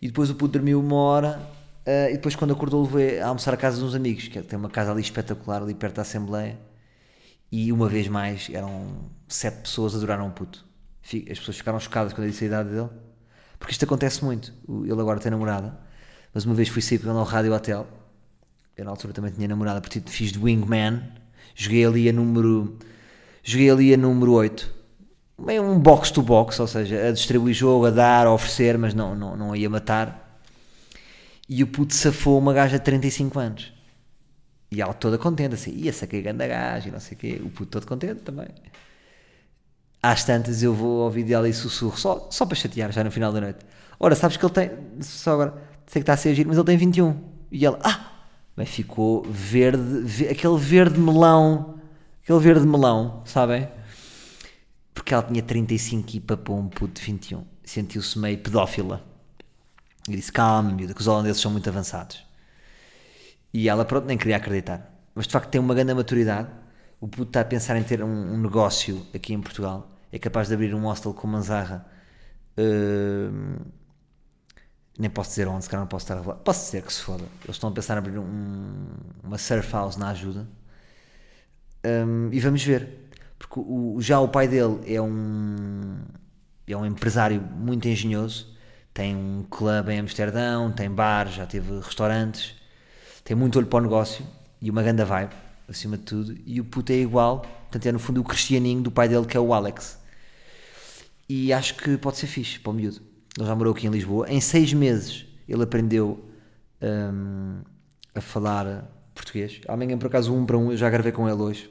E 0.00 0.06
depois 0.06 0.30
o 0.30 0.34
puto 0.34 0.54
dormiu 0.54 0.80
uma 0.80 0.96
hora 0.96 1.38
uh, 1.86 2.08
e 2.08 2.14
depois 2.14 2.34
quando 2.34 2.54
acordou 2.54 2.82
levou 2.82 3.22
a 3.22 3.26
almoçar 3.26 3.52
a 3.52 3.58
casa 3.58 3.76
de 3.76 3.84
uns 3.84 3.94
amigos, 3.94 4.28
que 4.28 4.40
tem 4.40 4.58
uma 4.58 4.70
casa 4.70 4.90
ali 4.90 5.02
espetacular, 5.02 5.62
ali 5.62 5.74
perto 5.74 5.96
da 5.96 6.02
Assembleia. 6.02 6.58
E 7.50 7.70
uma 7.70 7.86
vez 7.86 8.08
mais 8.08 8.48
eram 8.50 9.10
sete 9.28 9.60
pessoas 9.60 9.94
adoraram 9.94 10.26
o 10.28 10.30
puto. 10.30 10.64
As 11.04 11.38
pessoas 11.38 11.58
ficaram 11.58 11.78
chocadas 11.78 12.14
quando 12.14 12.24
eu 12.24 12.30
disse 12.30 12.44
a 12.44 12.46
idade 12.46 12.70
dele 12.70 12.88
porque 13.62 13.72
isto 13.72 13.84
acontece 13.84 14.24
muito. 14.24 14.52
Ele 14.68 15.00
agora 15.00 15.20
tem 15.20 15.30
namorada, 15.30 15.78
mas 16.34 16.44
uma 16.44 16.52
vez 16.52 16.68
fui 16.68 16.82
sair 16.82 16.98
ele 16.98 17.10
ao 17.10 17.22
Rádio 17.22 17.54
Hotel. 17.54 17.86
Eu 18.76 18.84
na 18.84 18.90
altura 18.90 19.12
também 19.12 19.30
tinha 19.30 19.48
namorada, 19.48 19.80
porque 19.80 20.02
fiz 20.06 20.32
de 20.32 20.38
Wingman. 20.38 21.02
Joguei 21.54 21.84
ali 21.84 22.08
a 22.08 22.12
número. 22.12 22.78
Joguei 23.42 23.70
ali 23.70 23.94
a 23.94 23.96
número 23.96 24.32
8. 24.32 24.82
Meio 25.38 25.62
um 25.62 25.78
box 25.78 26.10
to 26.10 26.22
box, 26.22 26.60
ou 26.60 26.66
seja, 26.66 27.08
a 27.08 27.12
distribuir 27.12 27.54
jogo, 27.54 27.86
a 27.86 27.90
dar, 27.90 28.26
a 28.26 28.32
oferecer, 28.32 28.78
mas 28.78 28.94
não, 28.94 29.14
não, 29.14 29.36
não 29.36 29.56
ia 29.56 29.68
matar. 29.68 30.40
E 31.48 31.62
o 31.62 31.66
puto 31.66 31.94
safou 31.94 32.38
uma 32.38 32.52
gaja 32.52 32.78
de 32.78 32.84
35 32.84 33.38
anos. 33.38 33.72
E 34.70 34.80
ela 34.80 34.94
toda 34.94 35.18
contente, 35.18 35.54
assim, 35.54 35.72
ia 35.72 35.92
sacar 35.92 36.20
grande 36.22 36.46
gaja 36.46 36.88
e 36.88 36.92
não 36.92 37.00
sei 37.00 37.16
o 37.16 37.20
quê. 37.20 37.40
O 37.44 37.50
puto 37.50 37.72
todo 37.72 37.86
contente 37.86 38.20
também 38.22 38.48
às 40.02 40.24
tantas 40.24 40.62
eu 40.62 40.74
vou 40.74 41.04
ouvir 41.04 41.22
dela 41.22 41.48
e 41.48 41.52
sussurro, 41.52 41.96
só, 41.96 42.26
só 42.30 42.44
para 42.44 42.56
chatear 42.56 42.90
já 42.90 43.04
no 43.04 43.10
final 43.10 43.32
da 43.32 43.40
noite. 43.40 43.60
Ora, 44.00 44.16
sabes 44.16 44.36
que 44.36 44.44
ele 44.44 44.52
tem, 44.52 44.70
só 45.00 45.34
agora, 45.34 45.54
sei 45.86 46.00
que 46.00 46.02
está 46.02 46.14
a 46.14 46.16
ser 46.16 46.34
giro, 46.34 46.48
mas 46.48 46.58
ele 46.58 46.66
tem 46.66 46.76
21. 46.76 47.16
E 47.52 47.64
ela, 47.64 47.78
ah, 47.84 48.11
mas 48.56 48.68
ficou 48.68 49.22
verde, 49.24 50.28
aquele 50.28 50.58
verde 50.58 50.98
melão, 50.98 51.80
aquele 52.22 52.38
verde 52.38 52.66
melão, 52.66 53.22
sabem? 53.24 53.68
Porque 54.92 55.14
ela 55.14 55.22
tinha 55.22 55.42
35 55.42 56.16
e 56.16 56.20
papou 56.20 56.58
um 56.58 56.68
puto 56.68 57.00
de 57.00 57.06
21. 57.06 57.44
Sentiu-se 57.64 58.18
meio 58.18 58.38
pedófila. 58.38 59.02
E 60.08 60.16
disse, 60.16 60.32
calma, 60.32 60.70
miúda, 60.70 60.94
que 60.94 61.00
os 61.00 61.06
holandeses 61.06 61.40
são 61.40 61.50
muito 61.50 61.68
avançados. 61.68 62.24
E 63.54 63.68
ela, 63.68 63.84
pronto, 63.84 64.06
nem 64.06 64.18
queria 64.18 64.36
acreditar. 64.36 64.90
Mas 65.14 65.26
de 65.26 65.32
facto 65.32 65.48
tem 65.48 65.60
uma 65.60 65.74
grande 65.74 65.94
maturidade. 65.94 66.48
O 67.00 67.08
puto 67.08 67.30
está 67.30 67.40
a 67.40 67.44
pensar 67.44 67.76
em 67.76 67.82
ter 67.82 68.02
um, 68.02 68.34
um 68.34 68.38
negócio 68.38 69.06
aqui 69.14 69.32
em 69.32 69.40
Portugal 69.40 69.88
é 70.12 70.18
capaz 70.18 70.48
de 70.48 70.54
abrir 70.54 70.74
um 70.74 70.82
hostel 70.82 71.14
com 71.14 71.26
manzarra. 71.26 71.86
Uh, 72.56 73.61
nem 75.02 75.10
posso 75.10 75.30
dizer 75.30 75.48
onde, 75.48 75.64
se 75.64 75.70
calhar 75.70 75.82
não 75.82 75.88
posso 75.88 76.04
estar 76.04 76.14
a 76.14 76.16
revelar. 76.18 76.36
Posso 76.36 76.64
dizer 76.66 76.82
que 76.82 76.92
se 76.92 77.00
foda. 77.00 77.24
Eles 77.44 77.56
estão 77.56 77.68
a 77.68 77.72
pensar 77.72 77.94
em 77.94 77.98
abrir 77.98 78.18
um, 78.18 78.86
uma 79.22 79.36
surf 79.36 79.70
house 79.72 79.96
na 79.96 80.08
ajuda. 80.10 80.48
Um, 81.84 82.28
e 82.32 82.40
vamos 82.40 82.62
ver. 82.62 83.10
Porque 83.38 83.58
o, 83.58 83.98
já 84.00 84.20
o 84.20 84.28
pai 84.28 84.48
dele 84.48 84.80
é 84.86 85.00
um, 85.00 85.98
é 86.66 86.76
um 86.76 86.86
empresário 86.86 87.40
muito 87.40 87.88
engenhoso. 87.88 88.56
Tem 88.94 89.16
um 89.16 89.44
clube 89.50 89.92
em 89.92 89.98
Amsterdão, 89.98 90.70
tem 90.70 90.90
bar, 90.90 91.28
já 91.28 91.44
teve 91.46 91.80
restaurantes. 91.80 92.54
Tem 93.24 93.36
muito 93.36 93.58
olho 93.58 93.66
para 93.66 93.78
o 93.78 93.82
negócio 93.82 94.24
e 94.60 94.70
uma 94.70 94.82
grande 94.82 95.04
vibe, 95.04 95.32
acima 95.68 95.96
de 95.96 96.04
tudo. 96.04 96.36
E 96.46 96.60
o 96.60 96.64
puto 96.64 96.92
é 96.92 96.96
igual. 96.96 97.40
Portanto, 97.40 97.86
é 97.86 97.92
no 97.92 97.98
fundo 97.98 98.20
o 98.20 98.24
cristianinho 98.24 98.82
do 98.82 98.90
pai 98.90 99.08
dele, 99.08 99.26
que 99.26 99.36
é 99.36 99.40
o 99.40 99.52
Alex 99.52 100.02
e 101.34 101.50
acho 101.50 101.76
que 101.76 101.96
pode 101.96 102.18
ser 102.18 102.26
fixe 102.26 102.58
para 102.58 102.70
o 102.70 102.74
miúdo. 102.74 103.00
Ele 103.36 103.46
já 103.46 103.54
morou 103.54 103.72
aqui 103.72 103.86
em 103.86 103.90
Lisboa. 103.90 104.28
Em 104.30 104.40
seis 104.40 104.72
meses 104.72 105.26
ele 105.48 105.62
aprendeu 105.62 106.28
um, 106.80 107.60
a 108.14 108.20
falar 108.20 108.90
português. 109.14 109.60
Amanhã, 109.68 109.96
por 109.98 110.06
acaso, 110.06 110.34
um 110.34 110.44
para 110.44 110.56
um, 110.56 110.70
eu 110.70 110.76
já 110.76 110.88
gravei 110.90 111.12
com 111.12 111.28
ele 111.28 111.40
hoje, 111.40 111.70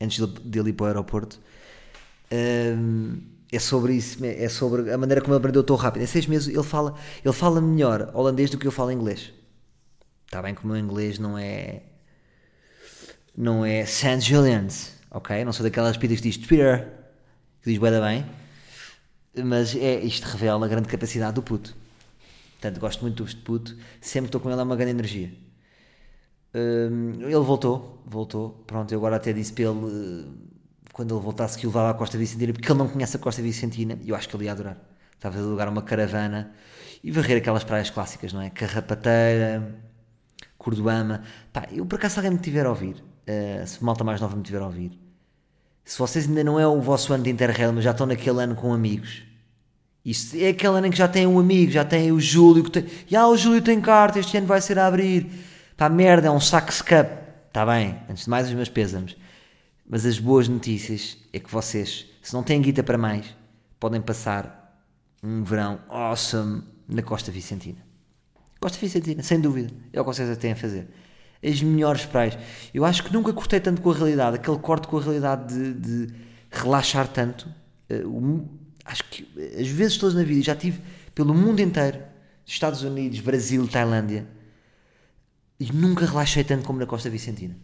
antes 0.00 0.24
dele 0.26 0.70
ir 0.70 0.72
para 0.72 0.84
o 0.84 0.86
aeroporto. 0.86 1.38
Um, 2.32 3.20
é 3.52 3.58
sobre 3.58 3.94
isso, 3.94 4.24
é 4.24 4.48
sobre 4.48 4.92
a 4.92 4.96
maneira 4.96 5.20
como 5.20 5.34
ele 5.34 5.40
aprendeu 5.40 5.62
tão 5.62 5.76
rápido. 5.76 6.02
Em 6.02 6.06
seis 6.06 6.26
meses 6.26 6.48
ele 6.48 6.62
fala, 6.62 6.94
ele 7.24 7.34
fala 7.34 7.60
melhor 7.60 8.10
holandês 8.14 8.48
do 8.48 8.56
que 8.56 8.66
eu 8.66 8.72
falo 8.72 8.92
inglês. 8.92 9.32
Está 10.26 10.40
bem 10.40 10.54
que 10.54 10.64
o 10.64 10.66
meu 10.66 10.76
inglês 10.76 11.18
não 11.18 11.36
é. 11.36 11.82
Não 13.36 13.64
é 13.64 13.84
St. 13.84 14.20
Julian's, 14.20 14.94
ok? 15.10 15.44
Não 15.44 15.52
sou 15.52 15.64
daquelas 15.64 15.96
pitas 15.96 16.20
que 16.20 16.28
diz 16.28 16.36
Twitter, 16.36 16.88
que 17.62 17.70
diz 17.70 17.78
bem 17.78 18.00
bem 18.00 18.26
mas 19.36 19.74
é, 19.76 20.00
isto 20.00 20.24
revela 20.24 20.66
a 20.66 20.68
grande 20.68 20.88
capacidade 20.88 21.34
do 21.34 21.42
puto. 21.42 21.76
Portanto, 22.52 22.80
gosto 22.80 23.00
muito 23.02 23.24
do 23.24 23.36
puto, 23.38 23.76
sempre 24.00 24.28
estou 24.28 24.40
com 24.40 24.50
ele 24.50 24.60
é 24.60 24.62
uma 24.62 24.76
grande 24.76 24.92
energia. 24.92 25.32
Um, 26.54 27.22
ele 27.22 27.34
voltou, 27.36 28.02
voltou, 28.04 28.64
pronto, 28.66 28.92
eu 28.92 28.98
agora 28.98 29.16
até 29.16 29.32
disse 29.32 29.52
para 29.52 29.64
ele, 29.64 30.26
quando 30.92 31.14
ele 31.14 31.22
voltasse, 31.22 31.56
que 31.56 31.66
o 31.66 31.70
levava 31.70 31.90
à 31.90 31.94
Costa 31.94 32.18
Vicentina, 32.18 32.52
porque 32.52 32.70
ele 32.70 32.78
não 32.78 32.88
conhece 32.88 33.16
a 33.16 33.20
Costa 33.20 33.40
Vicentina, 33.40 33.98
e 34.02 34.10
eu 34.10 34.16
acho 34.16 34.28
que 34.28 34.36
ele 34.36 34.44
ia 34.44 34.52
adorar. 34.52 34.76
Estava 35.14 35.38
a 35.38 35.40
alugar 35.40 35.68
uma 35.68 35.82
caravana 35.82 36.52
e 37.02 37.10
varrer 37.10 37.38
aquelas 37.38 37.64
praias 37.64 37.90
clássicas, 37.90 38.32
não 38.32 38.42
é? 38.42 38.50
Carrapateira, 38.50 39.80
Cordoama. 40.58 41.22
Pá, 41.52 41.66
eu 41.70 41.86
por 41.86 41.96
acaso, 41.96 42.14
se 42.14 42.18
alguém 42.20 42.32
me 42.32 42.38
tiver 42.38 42.66
a 42.66 42.70
ouvir, 42.70 42.96
uh, 42.96 43.66
se 43.66 43.82
malta 43.82 44.04
mais 44.04 44.20
nova 44.20 44.36
me 44.36 44.42
tiver 44.42 44.60
a 44.60 44.66
ouvir, 44.66 44.98
se 45.90 45.98
vocês 45.98 46.28
ainda 46.28 46.44
não 46.44 46.60
é 46.60 46.64
o 46.64 46.80
vosso 46.80 47.12
ano 47.12 47.24
de 47.24 47.30
Interrail, 47.30 47.72
mas 47.72 47.82
já 47.82 47.90
estão 47.90 48.06
naquele 48.06 48.40
ano 48.40 48.54
com 48.54 48.72
amigos, 48.72 49.24
isto 50.04 50.36
é 50.36 50.50
aquele 50.50 50.78
ano 50.78 50.86
em 50.86 50.90
que 50.92 50.96
já 50.96 51.08
têm 51.08 51.26
um 51.26 51.36
amigo, 51.36 51.72
já 51.72 51.84
têm 51.84 52.12
o 52.12 52.20
Júlio, 52.20 52.62
que 52.62 52.70
tem, 52.70 52.86
ah, 53.16 53.26
o 53.26 53.36
Júlio 53.36 53.60
tem 53.60 53.80
carta, 53.80 54.20
este 54.20 54.36
ano 54.36 54.46
vai 54.46 54.60
ser 54.60 54.78
a 54.78 54.86
abrir. 54.86 55.28
Pá, 55.76 55.88
merda, 55.88 56.28
é 56.28 56.30
um 56.30 56.38
saco 56.38 56.68
cup. 56.84 57.10
Está 57.48 57.66
bem, 57.66 57.98
antes 58.08 58.22
de 58.22 58.30
mais 58.30 58.46
os 58.46 58.54
meus 58.54 58.68
pésamos. 58.68 59.16
Mas 59.84 60.06
as 60.06 60.20
boas 60.20 60.46
notícias 60.46 61.18
é 61.32 61.40
que 61.40 61.50
vocês, 61.50 62.06
se 62.22 62.32
não 62.34 62.44
têm 62.44 62.62
guita 62.62 62.84
para 62.84 62.96
mais, 62.96 63.26
podem 63.80 64.00
passar 64.00 64.80
um 65.20 65.42
verão 65.42 65.80
awesome 65.88 66.62
na 66.88 67.02
Costa 67.02 67.32
Vicentina. 67.32 67.84
Costa 68.60 68.78
Vicentina, 68.78 69.24
sem 69.24 69.40
dúvida, 69.40 69.72
é 69.92 70.00
o 70.00 70.04
que 70.04 70.14
vocês 70.14 70.38
têm 70.38 70.52
a 70.52 70.56
fazer 70.56 70.86
as 71.42 71.62
melhores 71.62 72.04
praias. 72.04 72.38
Eu 72.72 72.84
acho 72.84 73.02
que 73.02 73.12
nunca 73.12 73.32
cortei 73.32 73.60
tanto 73.60 73.80
com 73.80 73.90
a 73.90 73.94
realidade, 73.94 74.36
aquele 74.36 74.58
corte 74.58 74.86
com 74.86 74.98
a 74.98 75.02
realidade 75.02 75.54
de, 75.54 75.74
de 75.74 76.14
relaxar 76.50 77.08
tanto. 77.08 77.48
Uh, 77.90 78.46
acho 78.84 79.04
que 79.04 79.26
as 79.58 79.68
vezes 79.68 79.96
todas 79.96 80.14
na 80.14 80.22
vida 80.22 80.42
já 80.42 80.54
tive 80.54 80.80
pelo 81.14 81.34
mundo 81.34 81.60
inteiro, 81.60 81.98
Estados 82.44 82.82
Unidos, 82.82 83.20
Brasil, 83.20 83.66
Tailândia, 83.68 84.26
e 85.58 85.72
nunca 85.72 86.06
relaxei 86.06 86.44
tanto 86.44 86.64
como 86.64 86.78
na 86.78 86.86
Costa 86.86 87.08
Vicentina. 87.10 87.56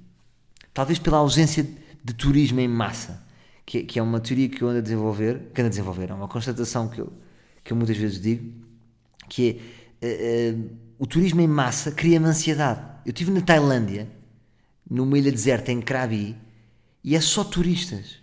Talvez 0.73 0.99
pela 0.99 1.19
ausência 1.19 1.63
de, 1.63 1.75
de 2.05 2.15
turismo 2.15 2.61
em 2.61 2.69
massa, 2.69 3.25
que, 3.65 3.83
que, 3.83 3.99
é 3.99 4.03
uma 4.03 4.21
teoria 4.21 4.49
que 4.49 4.63
eu 4.63 4.69
ando 4.69 4.79
a 4.79 4.83
desenvolver, 4.83 5.51
que 5.53 5.61
ando 5.61 5.67
a 5.67 5.71
desenvolver, 5.71 6.11
é 6.11 6.15
uma 6.15 6.29
constatação 6.29 6.89
que 6.89 7.01
eu, 7.01 7.13
que 7.65 7.73
eu 7.73 7.77
muitas 7.77 7.97
vezes 7.97 8.21
digo, 8.21 8.53
que 9.29 9.61
é 10.01 10.55
uh, 10.55 10.59
uh, 10.59 10.86
o 10.99 11.07
turismo 11.07 11.41
em 11.41 11.47
massa 11.47 11.91
cria-me 11.93 12.27
ansiedade 12.27 12.97
eu 13.07 13.11
estive 13.11 13.31
na 13.31 13.41
Tailândia, 13.41 14.09
numa 14.91 15.17
ilha 15.17 15.31
deserta 15.31 15.71
em 15.71 15.81
Krabi, 15.81 16.37
e 17.05 17.15
é 17.15 17.21
só 17.21 17.45
turistas. 17.45 18.19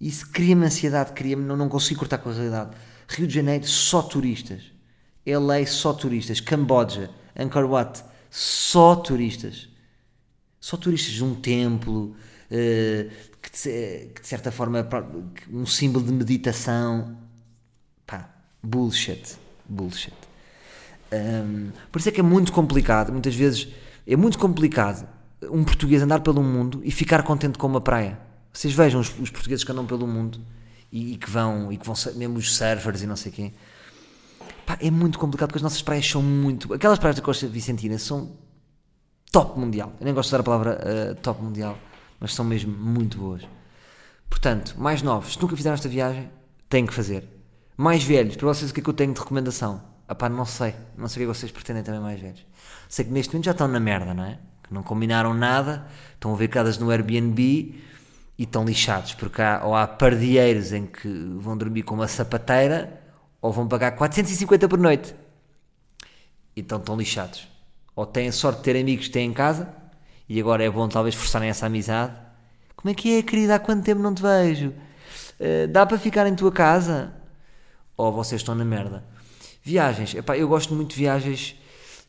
Isso 0.00 0.30
cria-me 0.30 0.64
ansiedade, 0.64 1.12
cria-me, 1.12 1.42
não, 1.42 1.56
não 1.56 1.68
consigo 1.68 1.98
cortar 1.98 2.18
com 2.18 2.30
a 2.30 2.32
realidade. 2.32 2.76
Rio 3.08 3.26
de 3.26 3.34
Janeiro, 3.34 3.66
só 3.66 4.00
turistas. 4.02 4.62
LA, 5.26 5.66
só 5.66 5.92
turistas. 5.92 6.38
Camboja, 6.38 7.10
Angkor 7.36 7.64
Wat, 7.64 8.04
só 8.30 8.94
turistas. 8.94 9.68
Só 10.60 10.76
turistas 10.76 11.14
de 11.14 11.24
um 11.24 11.34
templo, 11.34 12.14
uh, 12.48 13.10
que, 13.42 13.50
de, 13.50 14.06
que, 14.14 14.22
de, 14.22 14.28
certa 14.28 14.52
forma 14.52 14.88
um 15.50 15.66
símbolo 15.66 16.06
de 16.06 16.12
meditação. 16.12 17.18
Pá, 18.06 18.30
bullshit. 18.62 19.36
Bullshit. 19.68 20.25
Um, 21.12 21.70
por 21.92 21.98
isso 21.98 22.08
é 22.08 22.12
que 22.12 22.20
é 22.20 22.22
muito 22.22 22.52
complicado, 22.52 23.12
muitas 23.12 23.34
vezes 23.34 23.68
é 24.06 24.16
muito 24.16 24.38
complicado 24.38 25.08
um 25.44 25.62
português 25.64 26.02
andar 26.02 26.20
pelo 26.20 26.42
mundo 26.42 26.80
e 26.84 26.90
ficar 26.90 27.22
contente 27.22 27.58
com 27.58 27.66
uma 27.66 27.80
praia. 27.80 28.18
Vocês 28.52 28.72
vejam 28.72 29.00
os, 29.00 29.08
os 29.18 29.30
portugueses 29.30 29.64
que 29.64 29.70
andam 29.70 29.86
pelo 29.86 30.06
mundo 30.06 30.40
e, 30.90 31.12
e, 31.12 31.16
que 31.16 31.30
vão, 31.30 31.70
e 31.70 31.76
que 31.76 31.86
vão, 31.86 31.94
mesmo 32.14 32.38
os 32.38 32.56
surfers 32.56 33.02
e 33.02 33.06
não 33.06 33.16
sei 33.16 33.30
quem. 33.30 33.54
Pá, 34.64 34.78
é 34.80 34.90
muito 34.90 35.18
complicado 35.18 35.48
porque 35.48 35.58
as 35.58 35.62
nossas 35.62 35.82
praias 35.82 36.08
são 36.08 36.22
muito. 36.22 36.72
Aquelas 36.72 36.98
praias 36.98 37.16
da 37.16 37.22
Costa 37.22 37.46
Vicentina 37.46 37.98
são 37.98 38.32
top 39.30 39.58
mundial. 39.58 39.92
Eu 40.00 40.04
nem 40.04 40.14
gosto 40.14 40.28
de 40.28 40.34
usar 40.34 40.40
a 40.40 40.44
palavra 40.44 40.80
uh, 40.80 41.14
top 41.16 41.42
mundial, 41.42 41.78
mas 42.18 42.34
são 42.34 42.44
mesmo 42.44 42.72
muito 42.76 43.18
boas. 43.18 43.42
Portanto, 44.28 44.74
mais 44.78 45.02
novos, 45.02 45.34
se 45.34 45.42
nunca 45.42 45.56
fizeram 45.56 45.74
esta 45.74 45.88
viagem, 45.88 46.30
têm 46.68 46.86
que 46.86 46.94
fazer. 46.94 47.28
Mais 47.76 48.02
velhos, 48.02 48.36
para 48.36 48.48
vocês 48.48 48.70
o 48.70 48.74
que 48.74 48.80
é 48.80 48.82
que 48.82 48.88
eu 48.88 48.94
tenho 48.94 49.12
de 49.12 49.20
recomendação? 49.20 49.95
Epá, 50.08 50.28
não 50.28 50.44
sei. 50.44 50.74
Não 50.96 51.08
sei 51.08 51.22
o 51.22 51.26
que 51.26 51.30
é 51.30 51.34
vocês 51.34 51.52
pretendem 51.52 51.82
também 51.82 52.00
mais 52.00 52.20
velhos. 52.20 52.44
Sei 52.88 53.04
que 53.04 53.10
neste 53.10 53.32
momento 53.32 53.46
já 53.46 53.50
estão 53.52 53.68
na 53.68 53.80
merda, 53.80 54.14
não 54.14 54.24
é? 54.24 54.38
Que 54.62 54.72
não 54.72 54.82
combinaram 54.82 55.34
nada, 55.34 55.86
estão 56.14 56.32
a 56.32 56.36
ver 56.36 56.50
no 56.80 56.90
Airbnb 56.90 57.42
e 58.38 58.42
estão 58.42 58.64
lixados, 58.64 59.14
porque 59.14 59.40
há, 59.40 59.62
ou 59.64 59.74
há 59.74 59.86
pardieiros 59.86 60.72
em 60.72 60.86
que 60.86 61.08
vão 61.38 61.56
dormir 61.56 61.82
com 61.82 61.94
uma 61.94 62.08
sapateira 62.08 63.00
ou 63.40 63.52
vão 63.52 63.66
pagar 63.66 63.92
450 63.92 64.68
por 64.68 64.78
noite. 64.78 65.14
Então 66.56 66.78
estão 66.78 66.96
lixados. 66.96 67.48
Ou 67.94 68.06
têm 68.06 68.30
sorte 68.30 68.58
de 68.58 68.64
ter 68.64 68.80
amigos 68.80 69.06
que 69.06 69.12
têm 69.12 69.30
em 69.30 69.32
casa 69.32 69.68
e 70.28 70.40
agora 70.40 70.64
é 70.64 70.70
bom 70.70 70.88
talvez 70.88 71.14
forçarem 71.14 71.48
essa 71.48 71.66
amizade. 71.66 72.12
Como 72.74 72.90
é 72.90 72.94
que 72.94 73.18
é, 73.18 73.22
querida? 73.22 73.54
Há 73.54 73.58
quanto 73.58 73.84
tempo 73.84 74.02
não 74.02 74.14
te 74.14 74.22
vejo? 74.22 74.68
Uh, 75.40 75.68
dá 75.68 75.86
para 75.86 75.98
ficar 75.98 76.26
em 76.26 76.34
tua 76.34 76.52
casa? 76.52 77.12
Ou 77.96 78.12
vocês 78.12 78.40
estão 78.40 78.54
na 78.54 78.64
merda? 78.64 79.02
Viagens. 79.66 80.14
Epá, 80.14 80.38
eu 80.38 80.46
gosto 80.46 80.72
muito 80.72 80.90
de 80.90 80.96
viagens. 80.96 81.56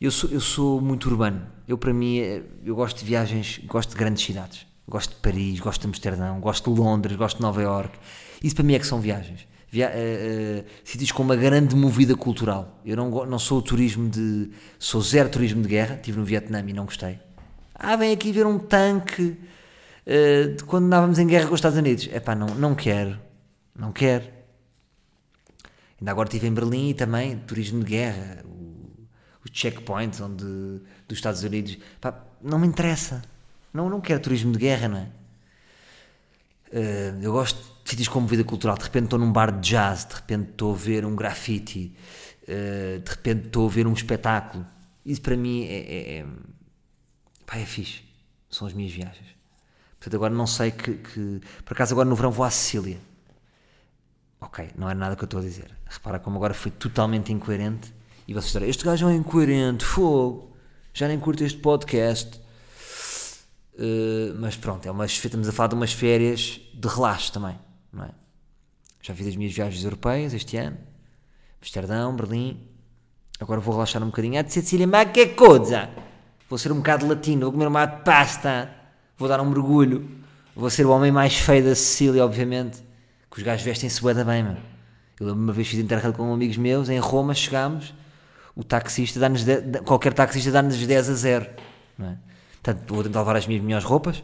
Eu 0.00 0.12
sou, 0.12 0.30
eu 0.30 0.40
sou 0.40 0.80
muito 0.80 1.10
urbano. 1.10 1.44
Eu, 1.66 1.76
para 1.76 1.92
mim, 1.92 2.20
é, 2.20 2.40
eu 2.64 2.76
gosto 2.76 3.00
de 3.00 3.04
viagens, 3.04 3.60
gosto 3.66 3.90
de 3.90 3.96
grandes 3.96 4.24
cidades. 4.24 4.64
Gosto 4.86 5.16
de 5.16 5.16
Paris, 5.16 5.58
gosto 5.58 5.80
de 5.80 5.88
Amsterdão, 5.88 6.38
gosto 6.38 6.72
de 6.72 6.78
Londres, 6.78 7.16
gosto 7.16 7.38
de 7.38 7.42
Nova 7.42 7.60
York. 7.60 7.98
Isso 8.44 8.54
para 8.54 8.64
mim 8.64 8.74
é 8.74 8.78
que 8.78 8.86
são 8.86 9.00
viagens. 9.00 9.44
Via, 9.72 9.88
uh, 9.88 10.60
uh, 10.60 10.64
sítios 10.84 11.10
com 11.10 11.24
uma 11.24 11.34
grande 11.34 11.74
movida 11.74 12.14
cultural. 12.14 12.80
Eu 12.86 12.96
não, 12.96 13.26
não 13.26 13.40
sou 13.40 13.60
turismo 13.60 14.08
de. 14.08 14.50
Sou 14.78 15.00
zero 15.00 15.28
turismo 15.28 15.60
de 15.60 15.68
guerra. 15.68 15.96
Estive 15.96 16.16
no 16.16 16.24
Vietnã 16.24 16.64
e 16.64 16.72
não 16.72 16.84
gostei. 16.84 17.18
Ah, 17.74 17.96
vem 17.96 18.12
aqui 18.12 18.30
ver 18.30 18.46
um 18.46 18.60
tanque 18.60 19.36
uh, 20.06 20.54
de 20.56 20.62
quando 20.62 20.84
andávamos 20.84 21.18
em 21.18 21.26
guerra 21.26 21.48
com 21.48 21.54
os 21.54 21.58
Estados 21.58 21.76
Unidos. 21.76 22.08
É 22.12 22.20
pá, 22.20 22.36
não, 22.36 22.54
não 22.54 22.76
quero. 22.76 23.18
Não 23.76 23.90
quero. 23.90 24.37
Ainda 26.00 26.10
agora 26.10 26.28
estive 26.28 26.46
em 26.46 26.54
Berlim 26.54 26.90
e 26.90 26.94
também 26.94 27.38
turismo 27.38 27.80
de 27.80 27.86
guerra. 27.86 28.44
Os 29.44 29.50
checkpoints 29.52 30.20
onde, 30.20 30.44
dos 30.44 31.18
Estados 31.18 31.42
Unidos. 31.42 31.78
Pá, 32.00 32.14
não 32.42 32.58
me 32.58 32.66
interessa. 32.66 33.22
Não, 33.72 33.88
não 33.88 34.00
quero 34.00 34.20
turismo 34.20 34.52
de 34.52 34.58
guerra, 34.58 34.88
não 34.88 34.98
é? 34.98 35.08
Uh, 36.70 37.22
eu 37.22 37.32
gosto 37.32 37.58
de 37.82 37.90
sítios 37.90 38.08
com 38.08 38.26
vida 38.26 38.44
cultural. 38.44 38.76
De 38.76 38.84
repente 38.84 39.04
estou 39.04 39.18
num 39.18 39.32
bar 39.32 39.50
de 39.50 39.70
jazz, 39.70 40.04
de 40.04 40.14
repente 40.14 40.50
estou 40.50 40.74
a 40.74 40.76
ver 40.76 41.04
um 41.04 41.16
graffiti, 41.16 41.94
uh, 42.42 43.00
de 43.00 43.10
repente 43.10 43.46
estou 43.46 43.66
a 43.66 43.70
ver 43.70 43.86
um 43.86 43.92
espetáculo. 43.92 44.66
Isso 45.04 45.22
para 45.22 45.36
mim 45.36 45.64
é, 45.64 45.78
é, 45.78 46.18
é, 46.18 46.26
pá, 47.46 47.56
é 47.56 47.64
fixe. 47.64 48.02
São 48.50 48.66
as 48.66 48.72
minhas 48.72 48.92
viagens. 48.92 49.26
Portanto, 49.98 50.14
agora 50.14 50.34
não 50.34 50.46
sei 50.46 50.70
que, 50.70 50.94
que. 50.94 51.40
Por 51.64 51.72
acaso, 51.72 51.94
agora 51.94 52.08
no 52.08 52.14
verão 52.14 52.30
vou 52.30 52.44
à 52.44 52.50
Sicília. 52.50 52.98
Ok, 54.40 54.70
não 54.76 54.88
é 54.88 54.94
nada 54.94 55.16
que 55.16 55.22
eu 55.22 55.26
estou 55.26 55.40
a 55.40 55.42
dizer. 55.42 55.70
Repara 55.86 56.18
como 56.18 56.36
agora 56.36 56.54
fui 56.54 56.70
totalmente 56.70 57.32
incoerente. 57.32 57.92
E 58.26 58.32
vocês 58.32 58.46
disseram: 58.46 58.66
Este 58.66 58.84
gajo 58.84 59.06
é 59.06 59.08
um 59.08 59.16
incoerente, 59.16 59.84
fogo, 59.84 60.54
já 60.92 61.08
nem 61.08 61.18
curto 61.18 61.42
este 61.42 61.58
podcast. 61.58 62.40
Uh, 63.74 64.34
mas 64.38 64.56
pronto, 64.56 64.86
é 64.86 64.90
umas, 64.90 65.12
estamos 65.12 65.48
a 65.48 65.52
falar 65.52 65.68
de 65.68 65.74
umas 65.76 65.92
férias 65.92 66.60
de 66.74 66.88
relaxo 66.88 67.32
também, 67.32 67.56
não 67.92 68.04
é? 68.04 68.10
Já 69.00 69.14
fiz 69.14 69.28
as 69.28 69.36
minhas 69.36 69.54
viagens 69.54 69.84
europeias 69.84 70.34
este 70.34 70.56
ano, 70.56 70.76
Amsterdão, 71.60 72.14
Berlim. 72.14 72.60
Agora 73.40 73.60
vou 73.60 73.72
relaxar 73.72 74.02
um 74.02 74.06
bocadinho. 74.06 74.38
Ah, 74.38 74.42
de 74.42 74.52
Sicília, 74.52 74.86
mas 74.86 75.12
que 75.12 75.28
coisa! 75.28 75.88
Vou 76.48 76.58
ser 76.58 76.72
um 76.72 76.76
bocado 76.76 77.06
latino, 77.06 77.42
vou 77.42 77.52
comer 77.52 77.68
uma 77.68 77.86
pasta, 77.86 78.70
vou 79.16 79.28
dar 79.28 79.40
um 79.40 79.48
mergulho. 79.48 80.08
Vou 80.56 80.68
ser 80.70 80.84
o 80.84 80.90
homem 80.90 81.12
mais 81.12 81.36
feio 81.36 81.64
da 81.64 81.74
Sicília, 81.74 82.24
obviamente. 82.24 82.82
Que 83.30 83.38
os 83.38 83.42
gajos 83.42 83.64
vestem-se 83.64 84.00
bué 84.00 84.14
bem, 84.24 84.42
meu. 84.42 84.56
Eu 85.20 85.26
lembro 85.26 85.42
uma 85.42 85.52
vez 85.52 85.68
fiz 85.68 85.78
interrail 85.78 86.12
com 86.12 86.32
amigos 86.32 86.56
meus, 86.56 86.88
em 86.88 86.98
Roma 86.98 87.34
chegámos, 87.34 87.92
o 88.54 88.62
taxista 88.62 89.18
dá-nos, 89.18 89.44
qualquer 89.84 90.12
taxista 90.12 90.50
dá-nos 90.50 90.76
10 90.76 91.10
a 91.10 91.14
0, 91.14 91.46
não 91.98 92.08
é? 92.10 92.16
Portanto, 92.62 92.94
vou 92.94 93.02
tentar 93.02 93.20
levar 93.20 93.36
as 93.36 93.46
minhas 93.46 93.62
melhores 93.62 93.84
roupas, 93.84 94.22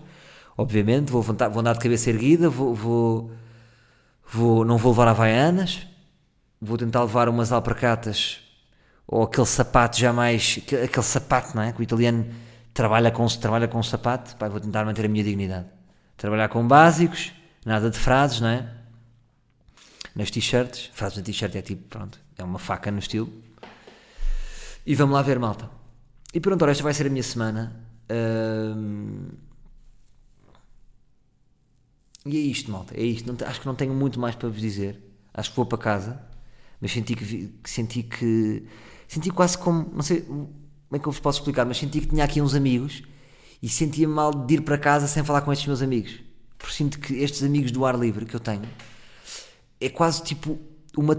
obviamente, 0.56 1.10
vou, 1.10 1.20
vou 1.22 1.60
andar 1.60 1.72
de 1.72 1.80
cabeça 1.80 2.10
erguida, 2.10 2.48
vou, 2.48 2.74
vou, 2.74 3.30
vou, 4.32 4.64
não 4.64 4.76
vou 4.76 4.92
levar 4.92 5.08
havaianas, 5.08 5.86
vou 6.60 6.78
tentar 6.78 7.02
levar 7.02 7.28
umas 7.28 7.50
alparcatas 7.50 8.40
ou 9.06 9.22
aquele 9.22 9.46
sapato 9.46 9.98
jamais, 9.98 10.60
aquele 10.62 11.02
sapato, 11.02 11.54
não 11.54 11.62
é? 11.62 11.72
Que 11.72 11.80
o 11.80 11.82
italiano 11.82 12.26
trabalha 12.72 13.10
com, 13.10 13.26
trabalha 13.26 13.68
com 13.68 13.82
sapato, 13.82 14.36
pá, 14.36 14.48
vou 14.48 14.60
tentar 14.60 14.84
manter 14.84 15.04
a 15.04 15.08
minha 15.08 15.22
dignidade. 15.22 15.66
Trabalhar 16.16 16.48
com 16.48 16.66
básicos, 16.66 17.32
nada 17.64 17.90
de 17.90 17.98
frases, 17.98 18.40
não 18.40 18.48
é? 18.48 18.66
Nas 20.14 20.30
t-shirts, 20.30 20.90
frases 20.92 21.18
na 21.18 21.24
t-shirt 21.24 21.54
é 21.56 21.62
tipo, 21.62 21.82
pronto, 21.88 22.20
é 22.38 22.44
uma 22.44 22.58
faca 22.58 22.90
no 22.90 22.98
estilo. 22.98 23.32
E 24.86 24.94
vamos 24.94 25.14
lá 25.14 25.22
ver, 25.22 25.38
malta. 25.38 25.68
E 26.32 26.40
pronto, 26.40 26.62
ora, 26.62 26.72
esta 26.72 26.82
vai 26.84 26.94
ser 26.94 27.06
a 27.06 27.10
minha 27.10 27.22
semana 27.22 27.84
e 32.26 32.36
é 32.36 32.40
isto, 32.40 32.70
malta. 32.70 32.94
É 32.96 33.02
isto. 33.02 33.30
Não, 33.30 33.46
acho 33.46 33.60
que 33.60 33.66
não 33.66 33.74
tenho 33.74 33.94
muito 33.94 34.18
mais 34.18 34.34
para 34.34 34.48
vos 34.48 34.60
dizer. 34.60 35.00
Acho 35.32 35.50
que 35.50 35.56
vou 35.56 35.66
para 35.66 35.78
casa. 35.78 36.20
Mas 36.80 36.92
senti 36.92 37.14
que, 37.14 37.52
senti 37.64 38.02
que. 38.02 38.66
Senti 39.08 39.30
quase 39.30 39.58
como. 39.58 39.90
Não 39.92 40.02
sei 40.02 40.22
como 40.22 40.50
é 40.92 40.98
que 40.98 41.06
eu 41.06 41.12
vos 41.12 41.20
posso 41.20 41.40
explicar, 41.40 41.64
mas 41.64 41.76
senti 41.78 42.00
que 42.00 42.06
tinha 42.06 42.24
aqui 42.24 42.40
uns 42.40 42.54
amigos 42.54 43.02
e 43.62 43.68
sentia 43.68 44.08
mal 44.08 44.32
de 44.32 44.54
ir 44.54 44.60
para 44.62 44.78
casa 44.78 45.06
sem 45.06 45.24
falar 45.24 45.42
com 45.42 45.52
estes 45.52 45.66
meus 45.66 45.82
amigos. 45.82 46.20
Porque 46.58 46.74
sinto 46.74 46.98
que 46.98 47.14
estes 47.14 47.42
amigos 47.42 47.70
do 47.70 47.84
ar 47.84 47.98
livre 47.98 48.24
que 48.24 48.34
eu 48.34 48.40
tenho 48.40 48.62
é 49.86 49.88
quase 49.88 50.22
tipo 50.22 50.58
uma. 50.96 51.18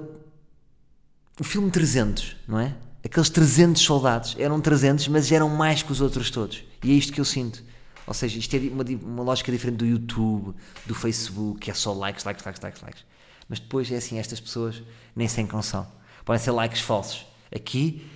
O 1.40 1.44
filme 1.44 1.70
300, 1.70 2.38
não 2.48 2.60
é? 2.60 2.76
aqueles 3.06 3.30
300 3.30 3.82
soldados 3.82 4.36
eram 4.40 4.60
300, 4.60 5.08
mas 5.10 5.32
eram 5.32 5.48
mais 5.48 5.84
que 5.84 5.92
os 5.92 6.02
outros 6.02 6.32
todos. 6.32 6.64
E 6.84 6.92
é 6.92 6.96
isto 6.96 7.14
que 7.14 7.22
eu 7.22 7.26
sinto. 7.26 7.64
Ou 8.08 8.14
seja, 8.14 8.40
isto 8.40 8.56
é 8.56 8.60
uma, 8.60 8.84
uma 8.84 9.24
lógica 9.24 9.52
diferente 9.52 9.78
do 9.78 9.86
YouTube, 9.86 10.56
do 10.86 10.96
Facebook, 10.96 11.60
que 11.60 11.70
é 11.70 11.74
só 11.74 11.94
likes, 11.94 12.24
likes, 12.24 12.44
likes, 12.44 12.62
likes, 12.62 12.82
likes. 12.82 13.06
Mas 13.48 13.60
depois 13.60 13.92
é 13.92 13.98
assim, 13.98 14.18
estas 14.18 14.40
pessoas 14.40 14.82
nem 15.16 15.28
sem 15.28 15.48
são. 15.62 15.88
Podem 16.24 16.42
ser 16.42 16.52
likes 16.52 16.82
falsos. 16.82 17.26
Aqui 17.56 18.10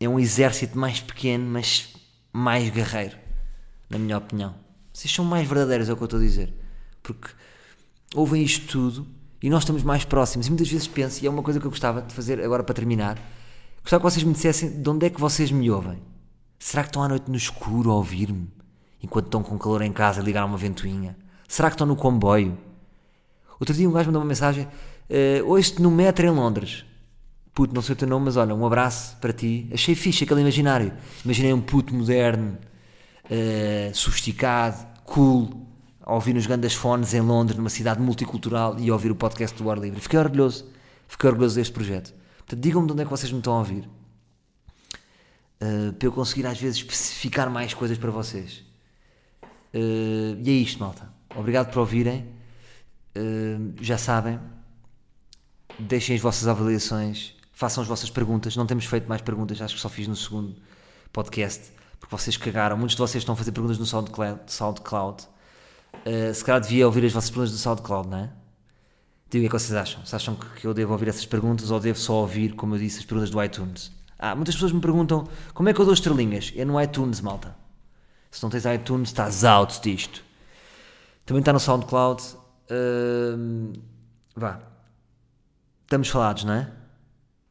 é 0.00 0.08
um 0.08 0.18
exército 0.18 0.78
mais 0.78 1.00
pequeno, 1.00 1.44
mas 1.44 1.94
mais 2.32 2.70
guerreiro, 2.70 3.16
na 3.90 3.98
minha 3.98 4.16
opinião. 4.16 4.54
Vocês 4.92 5.12
são 5.12 5.24
mais 5.24 5.46
verdadeiros, 5.46 5.88
é 5.88 5.92
o 5.92 5.96
que 5.96 6.02
eu 6.02 6.06
estou 6.06 6.18
a 6.18 6.22
dizer. 6.22 6.52
Porque 7.02 7.28
ouvem 8.14 8.42
isto 8.42 8.66
tudo 8.66 9.06
e 9.42 9.50
nós 9.50 9.62
estamos 9.62 9.82
mais 9.82 10.04
próximos. 10.04 10.46
E 10.46 10.50
muitas 10.50 10.68
vezes 10.68 10.88
penso, 10.88 11.22
e 11.22 11.26
é 11.26 11.30
uma 11.30 11.42
coisa 11.42 11.60
que 11.60 11.66
eu 11.66 11.70
gostava 11.70 12.02
de 12.02 12.12
fazer 12.14 12.40
agora 12.40 12.62
para 12.62 12.74
terminar, 12.74 13.18
Gostava 13.88 14.02
que 14.02 14.10
vocês 14.10 14.22
me 14.22 14.34
dissessem 14.34 14.82
de 14.82 14.90
onde 14.90 15.06
é 15.06 15.08
que 15.08 15.18
vocês 15.18 15.50
me 15.50 15.70
ouvem. 15.70 15.98
Será 16.58 16.82
que 16.82 16.90
estão 16.90 17.02
à 17.02 17.08
noite 17.08 17.30
no 17.30 17.36
escuro 17.38 17.90
a 17.90 17.94
ouvir-me? 17.94 18.46
Enquanto 19.02 19.26
estão 19.26 19.42
com 19.42 19.58
calor 19.58 19.80
em 19.80 19.92
casa 19.92 20.20
a 20.20 20.22
ligar 20.22 20.44
uma 20.44 20.58
ventoinha? 20.58 21.16
Será 21.48 21.70
que 21.70 21.74
estão 21.74 21.86
no 21.86 21.96
comboio? 21.96 22.58
Outro 23.58 23.74
dia 23.74 23.88
um 23.88 23.92
gajo 23.92 24.08
mandou 24.08 24.20
uma 24.20 24.28
mensagem: 24.28 24.64
uh, 24.64 25.46
Ouço-te 25.46 25.80
no 25.80 25.90
metro 25.90 26.26
em 26.26 26.30
Londres. 26.30 26.84
Puto, 27.54 27.74
não 27.74 27.80
sei 27.80 27.94
o 27.94 27.96
teu 27.96 28.06
nome, 28.06 28.26
mas 28.26 28.36
olha, 28.36 28.54
um 28.54 28.66
abraço 28.66 29.16
para 29.22 29.32
ti. 29.32 29.70
Achei 29.72 29.94
fixe 29.94 30.24
aquele 30.24 30.42
imaginário. 30.42 30.92
Imaginei 31.24 31.54
um 31.54 31.60
puto 31.62 31.94
moderno, 31.94 32.58
uh, 33.24 33.94
sofisticado, 33.94 34.86
cool, 35.04 35.66
a 36.08 36.14
ouvir 36.14 36.32
nos 36.32 36.46
grandes 36.46 36.72
fones 36.72 37.12
em 37.12 37.20
Londres, 37.20 37.58
numa 37.58 37.68
cidade 37.68 38.00
multicultural 38.00 38.80
e 38.80 38.88
a 38.88 38.92
ouvir 38.94 39.10
o 39.10 39.14
podcast 39.14 39.62
do 39.62 39.70
Ar 39.70 39.76
Livre. 39.76 40.00
Fiquei 40.00 40.18
orgulhoso. 40.18 40.64
Fiquei 41.06 41.28
orgulhoso 41.28 41.56
deste 41.56 41.70
projeto. 41.70 42.14
Portanto, 42.38 42.60
digam-me 42.60 42.86
de 42.86 42.94
onde 42.94 43.02
é 43.02 43.04
que 43.04 43.10
vocês 43.10 43.30
me 43.30 43.36
estão 43.36 43.52
a 43.52 43.58
ouvir. 43.58 43.86
Uh, 45.60 45.92
para 45.92 46.08
eu 46.08 46.12
conseguir 46.12 46.46
às 46.46 46.58
vezes 46.58 46.78
especificar 46.78 47.50
mais 47.50 47.74
coisas 47.74 47.98
para 47.98 48.10
vocês. 48.10 48.64
Uh, 49.74 50.40
e 50.42 50.48
é 50.48 50.52
isto, 50.52 50.80
malta. 50.80 51.12
Obrigado 51.36 51.70
por 51.70 51.80
ouvirem. 51.80 52.26
Uh, 53.14 53.74
já 53.78 53.98
sabem. 53.98 54.40
Deixem 55.78 56.16
as 56.16 56.22
vossas 56.22 56.48
avaliações. 56.48 57.34
Façam 57.52 57.82
as 57.82 57.88
vossas 57.88 58.08
perguntas. 58.08 58.56
Não 58.56 58.64
temos 58.64 58.86
feito 58.86 59.06
mais 59.06 59.20
perguntas, 59.20 59.60
acho 59.60 59.74
que 59.74 59.80
só 59.80 59.90
fiz 59.90 60.08
no 60.08 60.16
segundo 60.16 60.56
podcast. 61.12 61.70
Porque 62.00 62.16
vocês 62.16 62.38
cagaram. 62.38 62.78
Muitos 62.78 62.96
de 62.96 63.02
vocês 63.02 63.20
estão 63.20 63.34
a 63.34 63.36
fazer 63.36 63.52
perguntas 63.52 63.78
no 63.78 63.84
SoundCloud. 63.84 64.40
SoundCloud. 64.46 65.28
Se 66.34 66.44
calhar 66.44 66.60
devia 66.60 66.86
ouvir 66.86 67.04
as 67.04 67.12
vossas 67.12 67.30
perguntas 67.30 67.52
no 67.52 67.58
SoundCloud, 67.58 68.08
não 68.08 68.18
é? 68.18 68.30
Digo 69.30 69.44
o 69.44 69.48
que 69.48 69.56
que 69.56 69.62
vocês 69.62 69.74
acham. 69.74 70.04
Se 70.06 70.16
acham 70.16 70.34
que 70.34 70.66
eu 70.66 70.72
devo 70.72 70.92
ouvir 70.92 71.08
essas 71.08 71.26
perguntas 71.26 71.70
ou 71.70 71.78
devo 71.78 71.98
só 71.98 72.14
ouvir, 72.14 72.54
como 72.54 72.74
eu 72.74 72.78
disse, 72.78 73.00
as 73.00 73.04
perguntas 73.04 73.30
do 73.30 73.42
iTunes? 73.42 73.92
Ah, 74.18 74.34
muitas 74.34 74.54
pessoas 74.54 74.72
me 74.72 74.80
perguntam 74.80 75.28
como 75.52 75.68
é 75.68 75.74
que 75.74 75.80
eu 75.80 75.84
dou 75.84 75.92
estrelinhas? 75.92 76.52
É 76.56 76.64
no 76.64 76.80
iTunes, 76.80 77.20
malta. 77.20 77.54
Se 78.30 78.42
não 78.42 78.50
tens 78.50 78.64
iTunes, 78.64 79.10
estás 79.10 79.44
out 79.44 79.80
disto. 79.82 80.24
Também 81.26 81.40
está 81.40 81.52
no 81.52 81.60
SoundCloud. 81.60 82.22
Uh, 82.70 83.72
vá. 84.34 84.60
Estamos 85.82 86.08
falados, 86.08 86.44
não 86.44 86.54
é? 86.54 86.72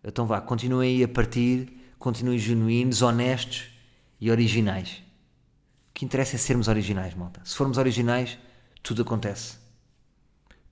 Então 0.03 0.25
vá, 0.25 0.41
continuem 0.41 0.97
aí 0.97 1.03
a 1.03 1.07
partir, 1.07 1.93
continuem 1.99 2.39
genuínos, 2.39 3.01
honestos 3.01 3.69
e 4.19 4.31
originais. 4.31 5.03
O 5.97 5.99
que 5.99 6.05
interessa 6.05 6.35
é 6.35 6.37
sermos 6.37 6.67
originais, 6.67 7.15
malta. 7.15 7.41
Se 7.43 7.55
formos 7.55 7.79
originais, 7.79 8.37
tudo 8.83 9.01
acontece. 9.01 9.55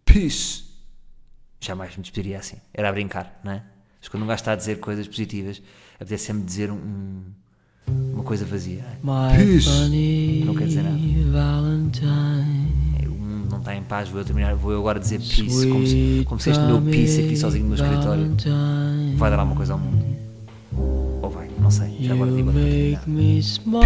peace. 0.05 0.65
Jamais 1.59 1.97
me 1.97 2.03
despediria 2.03 2.37
assim. 2.37 2.57
Era 2.71 2.89
a 2.89 2.91
brincar, 2.91 3.41
não 3.43 3.53
é? 3.53 3.63
Mas 3.99 4.07
quando 4.07 4.21
um 4.21 4.27
gajo 4.27 4.41
está 4.41 4.51
a 4.51 4.55
dizer 4.55 4.79
coisas 4.79 5.07
positivas, 5.07 5.63
apetece 5.95 6.25
sempre 6.25 6.43
dizer 6.43 6.69
um, 6.69 7.23
uma 7.87 8.23
coisa 8.23 8.45
vazia. 8.45 8.85
My 9.01 9.35
Peace. 9.35 10.43
Não 10.45 10.53
quer 10.53 10.67
dizer 10.67 10.83
nada. 10.83 10.95
Valentine. 11.31 12.99
É, 13.03 13.07
O 13.07 13.13
mundo 13.13 13.49
não 13.49 13.57
está 13.57 13.75
em 13.75 13.81
paz, 13.81 14.07
vou 14.09 14.19
eu 14.21 14.25
terminar, 14.25 14.53
vou 14.53 14.73
eu 14.73 14.79
agora 14.79 14.99
dizer 14.99 15.17
peace, 15.17 15.67
como 15.67 15.87
se, 15.87 16.23
como 16.27 16.39
se 16.39 16.51
este 16.51 16.61
meu 16.61 16.79
peace 16.83 17.21
aqui 17.23 17.35
sozinho 17.35 17.63
no 17.65 17.75
meu 17.75 17.83
escritório 17.83 18.35
vai 19.17 19.31
dar 19.31 19.39
alguma 19.39 19.55
coisa 19.57 19.73
ao 19.73 19.79
mundo. 19.79 20.14
Ou 21.65 21.71
vai, 21.71 21.87
não 21.89 21.97
sei. 21.97 22.07
Já 22.07 22.13
agora 22.13 22.29
You 22.31 22.37
digo 22.37 22.51
para 22.51 22.61
make 22.61 22.97
terminar. 22.99 23.07
me 23.07 23.41
smile 23.43 23.85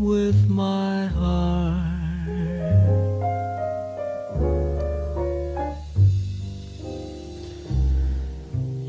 with 0.00 0.48
my 0.48 1.06
heart. 1.06 1.88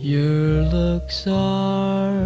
Your 0.02 0.64
looks 0.74 1.28
are 1.28 2.18